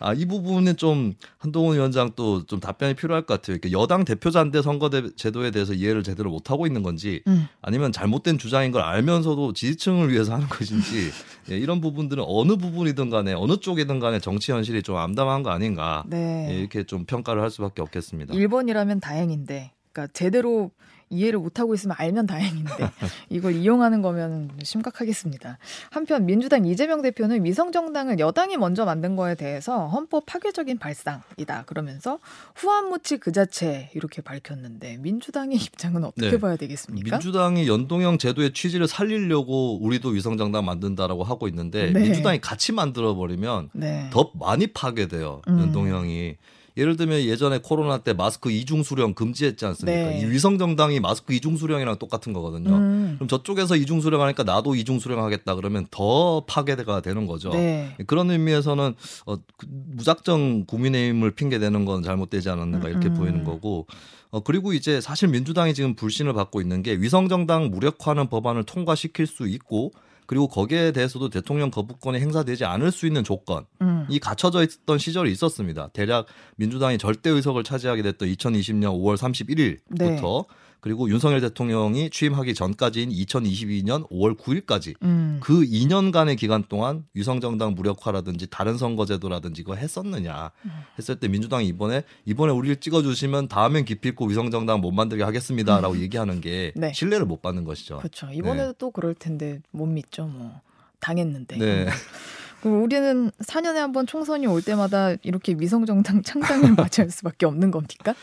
아, 0.00 0.12
이 0.14 0.24
부분은 0.24 0.76
좀 0.76 1.14
한동훈 1.38 1.76
위원장 1.76 2.12
또 2.16 2.38
좀 2.46 2.60
답변이 2.60 2.94
필요할 2.94 3.22
것 3.26 3.34
같아요. 3.34 3.54
이렇게 3.56 3.70
여당 3.72 4.04
대표자인데 4.04 4.62
선거 4.62 4.88
제도에 5.16 5.50
대해서 5.50 5.74
이해를 5.74 6.02
제대로 6.02 6.30
못 6.30 6.50
하고 6.50 6.66
있는 6.66 6.82
건지 6.82 7.22
음. 7.26 7.46
아니면 7.60 7.92
잘못된 7.92 8.38
주장인 8.38 8.70
걸 8.72 8.82
알면서도 8.82 9.52
지지층을 9.52 10.10
위해서 10.12 10.32
하는 10.34 10.48
것인지 10.48 11.10
예, 11.50 11.56
이런 11.58 11.80
부분들은 11.80 12.24
어느 12.26 12.56
부분이든 12.56 13.10
간에 13.10 13.32
어느 13.34 13.56
쪽이든 13.58 13.98
간에 14.00 14.20
정치 14.20 14.52
현실이 14.52 14.82
좀 14.82 14.96
암담한 14.96 15.42
거 15.42 15.48
아 15.50 15.57
닌가 15.58 16.04
네. 16.06 16.48
예, 16.50 16.54
이렇게 16.58 16.84
좀 16.84 17.04
평가를 17.04 17.42
할 17.42 17.50
수밖에 17.50 17.82
없겠습니다. 17.82 18.34
일본이라면 18.34 19.00
다행인데, 19.00 19.72
그러니까 19.92 20.12
제대로 20.12 20.70
이해를 21.10 21.38
못하고 21.38 21.74
있으면 21.74 21.96
알면 21.98 22.26
다행인데 22.26 22.68
이걸 23.30 23.54
이용하는 23.54 24.02
거면 24.02 24.50
심각하겠습니다. 24.62 25.58
한편 25.90 26.26
민주당 26.26 26.64
이재명 26.66 27.02
대표는 27.02 27.44
위성정당을 27.44 28.18
여당이 28.18 28.56
먼저 28.56 28.84
만든 28.84 29.16
거에 29.16 29.34
대해서 29.34 29.88
헌법 29.88 30.26
파괴적인 30.26 30.78
발상이다 30.78 31.64
그러면서 31.66 32.18
후한무치 32.54 33.18
그 33.18 33.32
자체 33.32 33.90
이렇게 33.94 34.22
밝혔는데 34.22 34.98
민주당의 34.98 35.58
입장은 35.62 36.04
어떻게 36.04 36.30
네. 36.30 36.38
봐야 36.38 36.56
되겠습니까? 36.56 37.16
민주당이 37.16 37.68
연동형 37.68 38.18
제도의 38.18 38.52
취지를 38.52 38.86
살리려고 38.86 39.82
우리도 39.82 40.10
위성정당 40.10 40.64
만든다라고 40.64 41.24
하고 41.24 41.48
있는데 41.48 41.90
네. 41.90 42.00
민주당이 42.00 42.40
같이 42.40 42.72
만들어 42.72 43.14
버리면 43.14 43.70
네. 43.72 44.08
더 44.10 44.30
많이 44.34 44.66
파괴돼요 44.68 45.42
음. 45.48 45.60
연동형이. 45.60 46.36
예를 46.78 46.96
들면 46.96 47.22
예전에 47.22 47.58
코로나 47.58 47.98
때 47.98 48.12
마스크 48.12 48.52
이중 48.52 48.84
수령 48.84 49.12
금지했지 49.12 49.66
않습니까? 49.66 50.10
네. 50.10 50.20
이 50.20 50.24
위성 50.26 50.58
정당이 50.58 51.00
마스크 51.00 51.34
이중 51.34 51.56
수령이랑 51.56 51.98
똑같은 51.98 52.32
거거든요. 52.32 52.70
음. 52.76 53.16
그럼 53.16 53.28
저쪽에서 53.28 53.74
이중 53.74 54.00
수령하니까 54.00 54.44
나도 54.44 54.76
이중 54.76 55.00
수령하겠다 55.00 55.56
그러면 55.56 55.88
더 55.90 56.44
파괴가 56.46 57.00
되는 57.00 57.26
거죠. 57.26 57.50
네. 57.50 57.96
그런 58.06 58.30
의미에서는 58.30 58.94
어, 59.26 59.36
그 59.36 59.66
무작정 59.68 60.66
국민의힘을 60.66 61.32
핑계 61.32 61.58
대는 61.58 61.84
건 61.84 62.04
잘못되지 62.04 62.48
않았는가 62.48 62.88
이렇게 62.88 63.08
음. 63.08 63.14
보이는 63.14 63.44
거고. 63.44 63.86
어, 64.30 64.40
그리고 64.40 64.74
이제 64.74 65.00
사실 65.00 65.28
민주당이 65.28 65.72
지금 65.72 65.94
불신을 65.94 66.34
받고 66.34 66.60
있는 66.60 66.82
게 66.82 66.92
위성정당 66.92 67.70
무력화하는 67.70 68.28
법안을 68.28 68.64
통과시킬 68.64 69.26
수 69.26 69.48
있고 69.48 69.90
그리고 70.28 70.46
거기에 70.46 70.92
대해서도 70.92 71.30
대통령 71.30 71.70
거부권이 71.70 72.20
행사되지 72.20 72.66
않을 72.66 72.92
수 72.92 73.06
있는 73.06 73.24
조건이 73.24 73.64
음. 73.80 74.06
갖춰져 74.20 74.62
있던 74.62 74.98
시절이 74.98 75.32
있었습니다. 75.32 75.88
대략 75.94 76.26
민주당이 76.56 76.98
절대 76.98 77.30
의석을 77.30 77.64
차지하게 77.64 78.02
됐던 78.02 78.28
2020년 78.28 78.92
5월 79.00 79.16
31일부터 79.16 79.98
네. 79.98 80.54
그리고 80.80 81.08
윤석열 81.10 81.40
대통령이 81.40 82.10
취임하기 82.10 82.54
전까지인 82.54 83.10
2022년 83.10 84.08
5월 84.10 84.38
9일까지 84.38 84.94
음. 85.02 85.38
그 85.42 85.62
2년간의 85.62 86.36
기간 86.38 86.64
동안 86.68 87.04
위성정당 87.14 87.74
무력화라든지 87.74 88.46
다른 88.48 88.78
선거제도라든지 88.78 89.62
이거 89.62 89.74
했었느냐 89.74 90.50
음. 90.64 90.70
했을 90.98 91.16
때 91.16 91.28
민주당이 91.28 91.66
이번에 91.66 92.02
이번에 92.24 92.52
우리를 92.52 92.76
찍어주시면 92.76 93.48
다음엔 93.48 93.84
기필코 93.84 94.26
위성정당 94.26 94.80
못 94.80 94.92
만들게 94.92 95.22
하겠습니다라고 95.24 95.94
음. 95.94 96.00
얘기하는 96.02 96.40
게 96.40 96.72
네. 96.76 96.92
신뢰를 96.92 97.26
못 97.26 97.42
받는 97.42 97.64
것이죠. 97.64 97.98
그렇죠. 97.98 98.28
이번에도 98.32 98.72
네. 98.72 98.74
또 98.78 98.90
그럴 98.90 99.14
텐데 99.14 99.60
못 99.70 99.86
믿죠. 99.86 100.26
뭐 100.26 100.60
당했는데. 101.00 101.56
네. 101.58 101.86
우리는 102.64 103.30
4년에 103.38 103.76
한 103.76 103.92
번 103.92 104.06
총선이 104.06 104.46
올 104.48 104.62
때마다 104.62 105.14
이렇게 105.22 105.54
위성정당 105.56 106.22
창당을 106.22 106.74
맞이할 106.76 107.10
수밖에 107.10 107.46
없는 107.46 107.70
겁니까? 107.70 108.14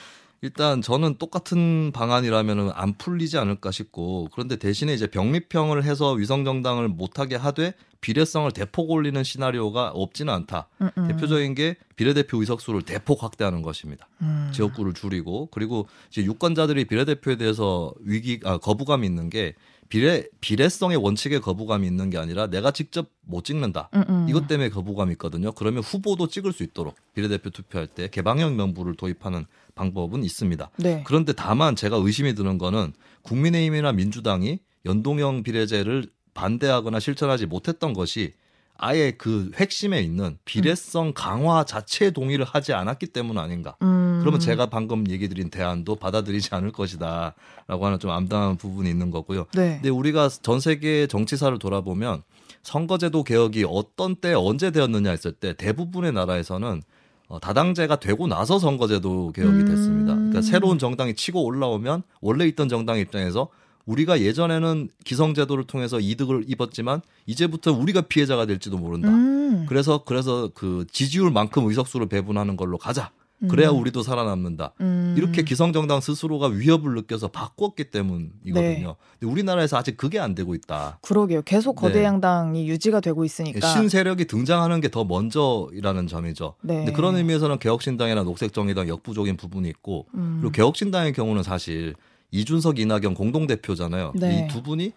일단 0.46 0.84
저는 0.84 1.16
똑같은 1.18 1.92
방안이라면 1.92 2.74
안 2.76 2.94
풀리지 3.00 3.40
않을까 3.40 3.72
싶고 3.72 4.30
그런데 4.32 4.58
대신에 4.58 4.94
이제 4.94 5.08
병립형을 5.08 5.84
해서 5.84 6.12
위성정당을 6.12 6.88
못하게 6.88 7.36
하되 7.36 7.74
비례성을 8.00 8.52
대폭 8.52 8.92
올리는 8.92 9.24
시나리오가 9.24 9.90
없지는 9.90 10.32
않다. 10.32 10.68
음음. 10.82 10.92
음. 11.00 11.08
대표적인 11.08 11.56
게 11.56 11.78
비례대표 11.96 12.40
의석수를 12.42 12.84
대폭 12.84 13.24
확대하는 13.24 13.64
것입니다. 13.64 14.08
음. 14.22 14.52
지역구를 14.54 14.94
줄이고 14.94 15.48
그리고 15.50 15.88
이제 16.12 16.24
유권자들이 16.24 16.86
비례대표에 16.86 17.38
대해서 17.38 17.92
위기 18.02 18.40
아 18.46 18.58
거부감이 18.60 19.08
있는 19.08 19.32
게 19.32 19.56
비례 19.90 20.28
비례성의 20.42 20.98
원칙에 20.98 21.40
거부감이 21.40 21.88
있는 21.88 22.12
게 22.12 22.20
아니라 22.20 22.48
내가 22.48 22.70
직접 22.70 23.08
못 23.22 23.46
찍는다. 23.46 23.90
음음. 23.96 24.06
음. 24.10 24.26
이것 24.30 24.48
때문에 24.48 24.70
거부감이 24.70 25.14
있거든요. 25.14 25.52
그러면 25.54 25.82
후보도 25.82 26.28
찍을 26.28 26.54
수 26.54 26.62
있도록 26.62 26.96
비례대표 27.16 27.50
투표할 27.50 27.88
때 27.88 28.08
개방형 28.10 28.56
명부를 28.56 28.96
도입하는 28.96 29.48
방법은 29.76 30.24
있습니다. 30.24 30.72
네. 30.78 31.04
그런데 31.06 31.34
다만 31.34 31.76
제가 31.76 31.98
의심이 31.98 32.34
드는 32.34 32.58
거는 32.58 32.94
국민의힘이나 33.24 33.92
민주당이 33.92 34.60
연동형 34.86 35.44
비례제를 35.44 36.08
반대하거나 36.34 37.00
실천하지 37.00 37.46
못했던 37.46 37.94
것이 37.94 38.34
아예 38.78 39.12
그 39.12 39.52
핵심에 39.56 40.02
있는 40.02 40.38
비례성 40.44 41.14
강화 41.16 41.64
자체에 41.64 42.12
동의를 42.12 42.46
하지 42.46 42.74
않았기 42.74 43.08
때문 43.08 43.38
아닌가. 43.38 43.78
음. 43.82 44.20
그러면 44.20 44.40
제가 44.40 44.66
방금 44.66 45.10
얘기 45.10 45.30
드린 45.30 45.50
대안도 45.50 45.96
받아들이지 45.96 46.50
않을 46.54 46.72
것이다. 46.72 47.36
라고 47.68 47.86
하는 47.86 48.00
좀 48.00 48.12
암담한 48.12 48.58
부분이 48.58 48.90
있는 48.90 49.12
거고요. 49.12 49.46
네. 49.54 49.76
근데 49.76 49.90
우리가 49.90 50.28
전 50.28 50.60
세계 50.60 51.08
정치사를 51.08 51.58
돌아보면 51.58 52.24
선거제도 52.64 53.24
개혁이 53.24 53.66
어떤 53.68 54.16
때 54.16 54.34
언제 54.34 54.72
되었느냐 54.72 55.12
했을 55.12 55.32
때 55.32 55.54
대부분의 55.54 56.12
나라에서는 56.12 56.82
어, 57.28 57.40
다당제가 57.40 57.98
되고 57.98 58.28
나서 58.28 58.60
선거제도 58.60 59.32
개혁이 59.32 59.60
음. 59.60 59.66
됐습니다. 59.66 60.14
그러니까 60.14 60.42
새로운 60.42 60.78
정당이 60.78 61.16
치고 61.16 61.44
올라오면 61.44 62.04
원래 62.22 62.46
있던 62.48 62.70
정당 62.70 63.00
입장에서 63.00 63.50
우리가 63.86 64.22
예전에는 64.22 64.90
기성제도를 65.04 65.66
통해서 65.66 66.00
이득을 66.00 66.46
입었지만 66.48 67.02
이제부터 67.26 67.72
우리가 67.72 68.02
피해자가 68.02 68.46
될지도 68.46 68.78
모른다. 68.78 69.10
음. 69.10 69.66
그래서 69.68 70.04
그래서 70.06 70.50
그 70.54 70.86
지지율만큼 70.92 71.68
의석수를 71.68 72.08
배분하는 72.08 72.58
걸로 72.58 72.78
가자. 72.78 73.12
그래야 73.48 73.70
음. 73.70 73.80
우리도 73.80 74.02
살아남는다. 74.02 74.74
음. 74.82 75.14
이렇게 75.18 75.44
기성정당 75.44 76.02
스스로가 76.02 76.48
위협을 76.48 76.96
느껴서 76.96 77.28
바꿨기 77.28 77.92
때문이거든요. 77.92 78.96
네. 79.20 79.28
우리나라에서 79.28 79.78
아직 79.78 79.98
그게 79.98 80.20
안 80.20 80.34
되고 80.34 80.56
있다. 80.56 80.98
그러게요. 81.02 81.44
계속 81.44 81.76
거대 81.76 82.00
네. 82.00 82.06
양당이 82.06 82.68
유지가 82.68 83.02
되고 83.02 83.24
있으니까 83.24 83.68
신세력이 83.68 84.26
등장하는 84.26 84.82
게 84.82 84.90
더 84.96 85.04
먼저이라는 85.04 86.08
점이죠. 86.08 86.56
네. 86.62 86.76
근데 86.78 86.94
그런 86.94 87.18
의미에서는 87.18 87.60
개혁신당이나 87.60 88.24
녹색정의당 88.24 88.88
역부족인 88.88 89.36
부분이 89.36 89.68
있고 89.68 90.06
음. 90.14 90.38
그리고 90.40 90.54
개혁신당의 90.54 91.12
경우는 91.12 91.44
사실 91.44 91.96
이준석 92.32 92.80
이낙연 92.80 93.14
공동 93.14 93.46
대표잖아요. 93.46 94.14
네. 94.16 94.48
이두 94.50 94.64
분이 94.64 94.94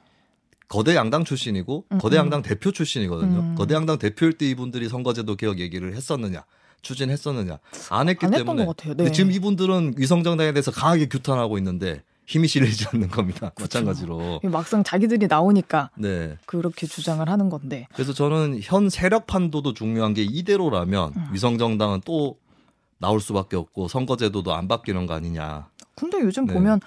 거대 0.68 0.94
양당 0.94 1.24
출신이고 1.24 1.84
음, 1.90 1.98
거대 1.98 2.16
음. 2.16 2.20
양당 2.20 2.42
대표 2.42 2.70
출신이거든요. 2.70 3.38
음. 3.40 3.54
거대 3.56 3.74
양당 3.74 3.98
대표일 3.98 4.34
때 4.34 4.48
이분들이 4.48 4.88
선거제도 4.88 5.34
개혁 5.34 5.58
얘기를 5.58 5.96
했었느냐. 5.96 6.44
추진했었느냐 6.82 7.58
안 7.90 8.08
했기 8.08 8.26
안 8.26 8.32
때문에 8.32 8.66
네. 8.96 9.12
지금 9.12 9.32
이분들은 9.32 9.94
위성정당에 9.96 10.52
대해서 10.52 10.70
강하게 10.70 11.08
규탄하고 11.08 11.58
있는데 11.58 12.02
힘이 12.26 12.46
실리지 12.46 12.86
않는 12.92 13.08
겁니다. 13.08 13.50
그렇죠. 13.54 13.78
마찬가지로 13.78 14.40
막상 14.44 14.84
자기들이 14.84 15.26
나오니까 15.28 15.90
네. 15.96 16.36
그렇게 16.46 16.86
주장을 16.86 17.26
하는 17.28 17.48
건데 17.48 17.88
그래서 17.94 18.12
저는 18.12 18.60
현 18.62 18.90
세력 18.90 19.26
판도도 19.26 19.74
중요한 19.74 20.14
게 20.14 20.22
이대로라면 20.22 21.12
음. 21.16 21.28
위성정당은 21.32 22.02
또 22.04 22.36
나올 22.98 23.20
수밖에 23.20 23.56
없고 23.56 23.88
선거제도도 23.88 24.52
안 24.52 24.68
바뀌는 24.68 25.06
거 25.06 25.14
아니냐. 25.14 25.68
근데 25.94 26.18
요즘 26.20 26.46
네. 26.46 26.54
보면 26.54 26.80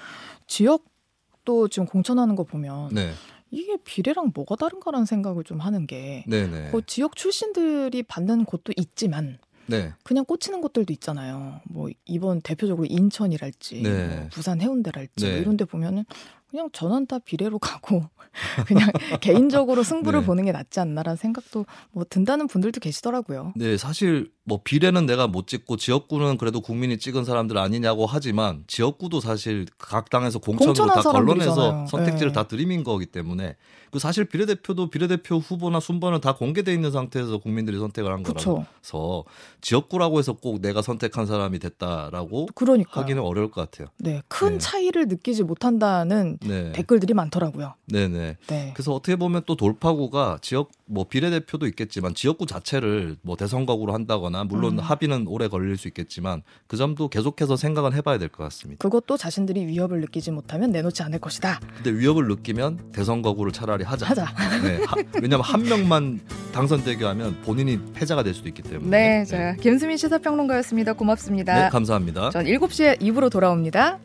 지역도 0.47 1.69
지금 1.69 1.85
공천하는 1.85 2.35
거 2.35 2.43
보면 2.43 2.89
네. 2.93 3.13
이게 3.49 3.77
비례랑 3.83 4.31
뭐가 4.33 4.55
다른가라는 4.55 5.05
생각을 5.05 5.43
좀 5.43 5.59
하는 5.59 5.85
게, 5.85 6.23
네네. 6.27 6.71
그 6.71 6.81
지역 6.85 7.17
출신들이 7.17 8.03
받는 8.03 8.45
곳도 8.45 8.71
있지만, 8.77 9.39
네. 9.71 9.93
그냥 10.03 10.25
꽂히는 10.25 10.61
곳들도 10.61 10.91
있잖아요. 10.93 11.61
뭐 11.63 11.89
이번 12.05 12.41
대표적으로 12.41 12.85
인천이랄지, 12.85 13.81
네. 13.81 14.07
뭐 14.07 14.27
부산 14.31 14.61
해운대랄지 14.61 15.25
뭐 15.25 15.33
네. 15.33 15.39
이런 15.39 15.57
데 15.57 15.65
보면은 15.65 16.05
그냥 16.51 16.69
전원 16.73 17.07
다 17.07 17.17
비례로 17.17 17.59
가고 17.59 18.03
그냥 18.67 18.89
개인적으로 19.21 19.83
승부를 19.83 20.21
네. 20.21 20.25
보는 20.25 20.45
게 20.45 20.51
낫지 20.51 20.79
않나라는 20.79 21.17
생각도 21.17 21.65
뭐 21.91 22.05
든다는 22.09 22.47
분들도 22.47 22.79
계시더라고요. 22.79 23.53
네, 23.55 23.77
사실 23.77 24.31
뭐 24.43 24.59
비례는 24.63 25.05
내가 25.05 25.27
못 25.27 25.47
찍고 25.47 25.77
지역구는 25.77 26.37
그래도 26.37 26.61
국민이 26.61 26.97
찍은 26.97 27.25
사람들 27.25 27.57
아니냐고 27.57 28.05
하지만 28.05 28.63
지역구도 28.67 29.21
사실 29.21 29.65
각 29.77 30.09
당에서 30.09 30.39
공천으로 30.39 30.87
다 30.87 31.01
걸러내서 31.01 31.87
선택지를 31.87 32.31
네. 32.31 32.33
다 32.33 32.47
들이민 32.47 32.83
거기 32.83 33.05
때문에 33.05 33.55
그 33.91 33.99
사실 33.99 34.25
비례대표도 34.25 34.89
비례대표 34.89 35.37
후보나 35.37 35.79
순번은 35.79 36.21
다 36.21 36.33
공개돼 36.33 36.73
있는 36.73 36.91
상태에서 36.91 37.37
국민들이 37.37 37.77
선택을 37.77 38.11
한 38.11 38.23
그쵸. 38.23 38.65
거라서 38.81 39.25
지역구라고 39.59 40.19
해서 40.19 40.33
꼭 40.33 40.61
내가 40.61 40.81
선택한 40.81 41.25
사람이 41.25 41.59
됐다라고 41.59 42.47
그러니까요. 42.55 43.03
하기는 43.03 43.21
어려울 43.21 43.51
것 43.51 43.69
같아요. 43.69 43.89
네, 43.99 44.21
큰 44.27 44.53
네. 44.53 44.57
차이를 44.57 45.07
느끼지 45.07 45.43
못한다는 45.43 46.37
네. 46.45 46.71
댓글들이 46.71 47.13
많더라고요. 47.13 47.75
네네. 47.87 48.37
네. 48.47 48.71
그래서 48.73 48.93
어떻게 48.93 49.15
보면 49.15 49.43
또 49.45 49.55
돌파구가 49.55 50.39
지역 50.41 50.71
뭐 50.85 51.05
비례대표도 51.07 51.67
있겠지만 51.67 52.13
지역구 52.15 52.45
자체를 52.45 53.15
뭐 53.21 53.35
대선거구로 53.37 53.93
한다거나 53.93 54.43
물론 54.43 54.73
음. 54.73 54.79
합의는 54.79 55.25
오래 55.27 55.47
걸릴 55.47 55.77
수 55.77 55.87
있겠지만 55.87 56.41
그 56.67 56.77
점도 56.77 57.07
계속해서 57.07 57.55
생각은 57.55 57.93
해봐야 57.93 58.17
될 58.17 58.29
것 58.29 58.43
같습니다. 58.45 58.81
그것도 58.81 59.17
자신들이 59.17 59.65
위협을 59.67 60.01
느끼지 60.01 60.31
못하면 60.31 60.71
내놓지 60.71 61.03
않을 61.03 61.19
것이다. 61.19 61.59
근데 61.75 61.91
위협을 61.91 62.27
느끼면 62.27 62.91
대선거구를 62.91 63.51
차라리 63.51 63.83
하자. 63.83 64.05
하자. 64.07 64.25
네, 64.63 64.83
하, 64.85 64.95
왜냐하면 65.21 65.41
한 65.41 65.63
명만 65.63 66.19
당선되게 66.53 67.03
하면 67.05 67.39
본인이 67.43 67.79
패자가 67.93 68.23
될 68.23 68.33
수도 68.33 68.47
있기 68.49 68.61
때문에. 68.63 68.89
네, 68.89 69.25
자 69.25 69.53
김수민 69.61 69.97
시사평론가였습니다. 69.97 70.93
고맙습니다. 70.93 71.63
네, 71.65 71.69
감사합니다. 71.69 72.29
전 72.31 72.45
7시에 72.45 73.01
입으로 73.01 73.29
돌아옵니다. 73.29 73.99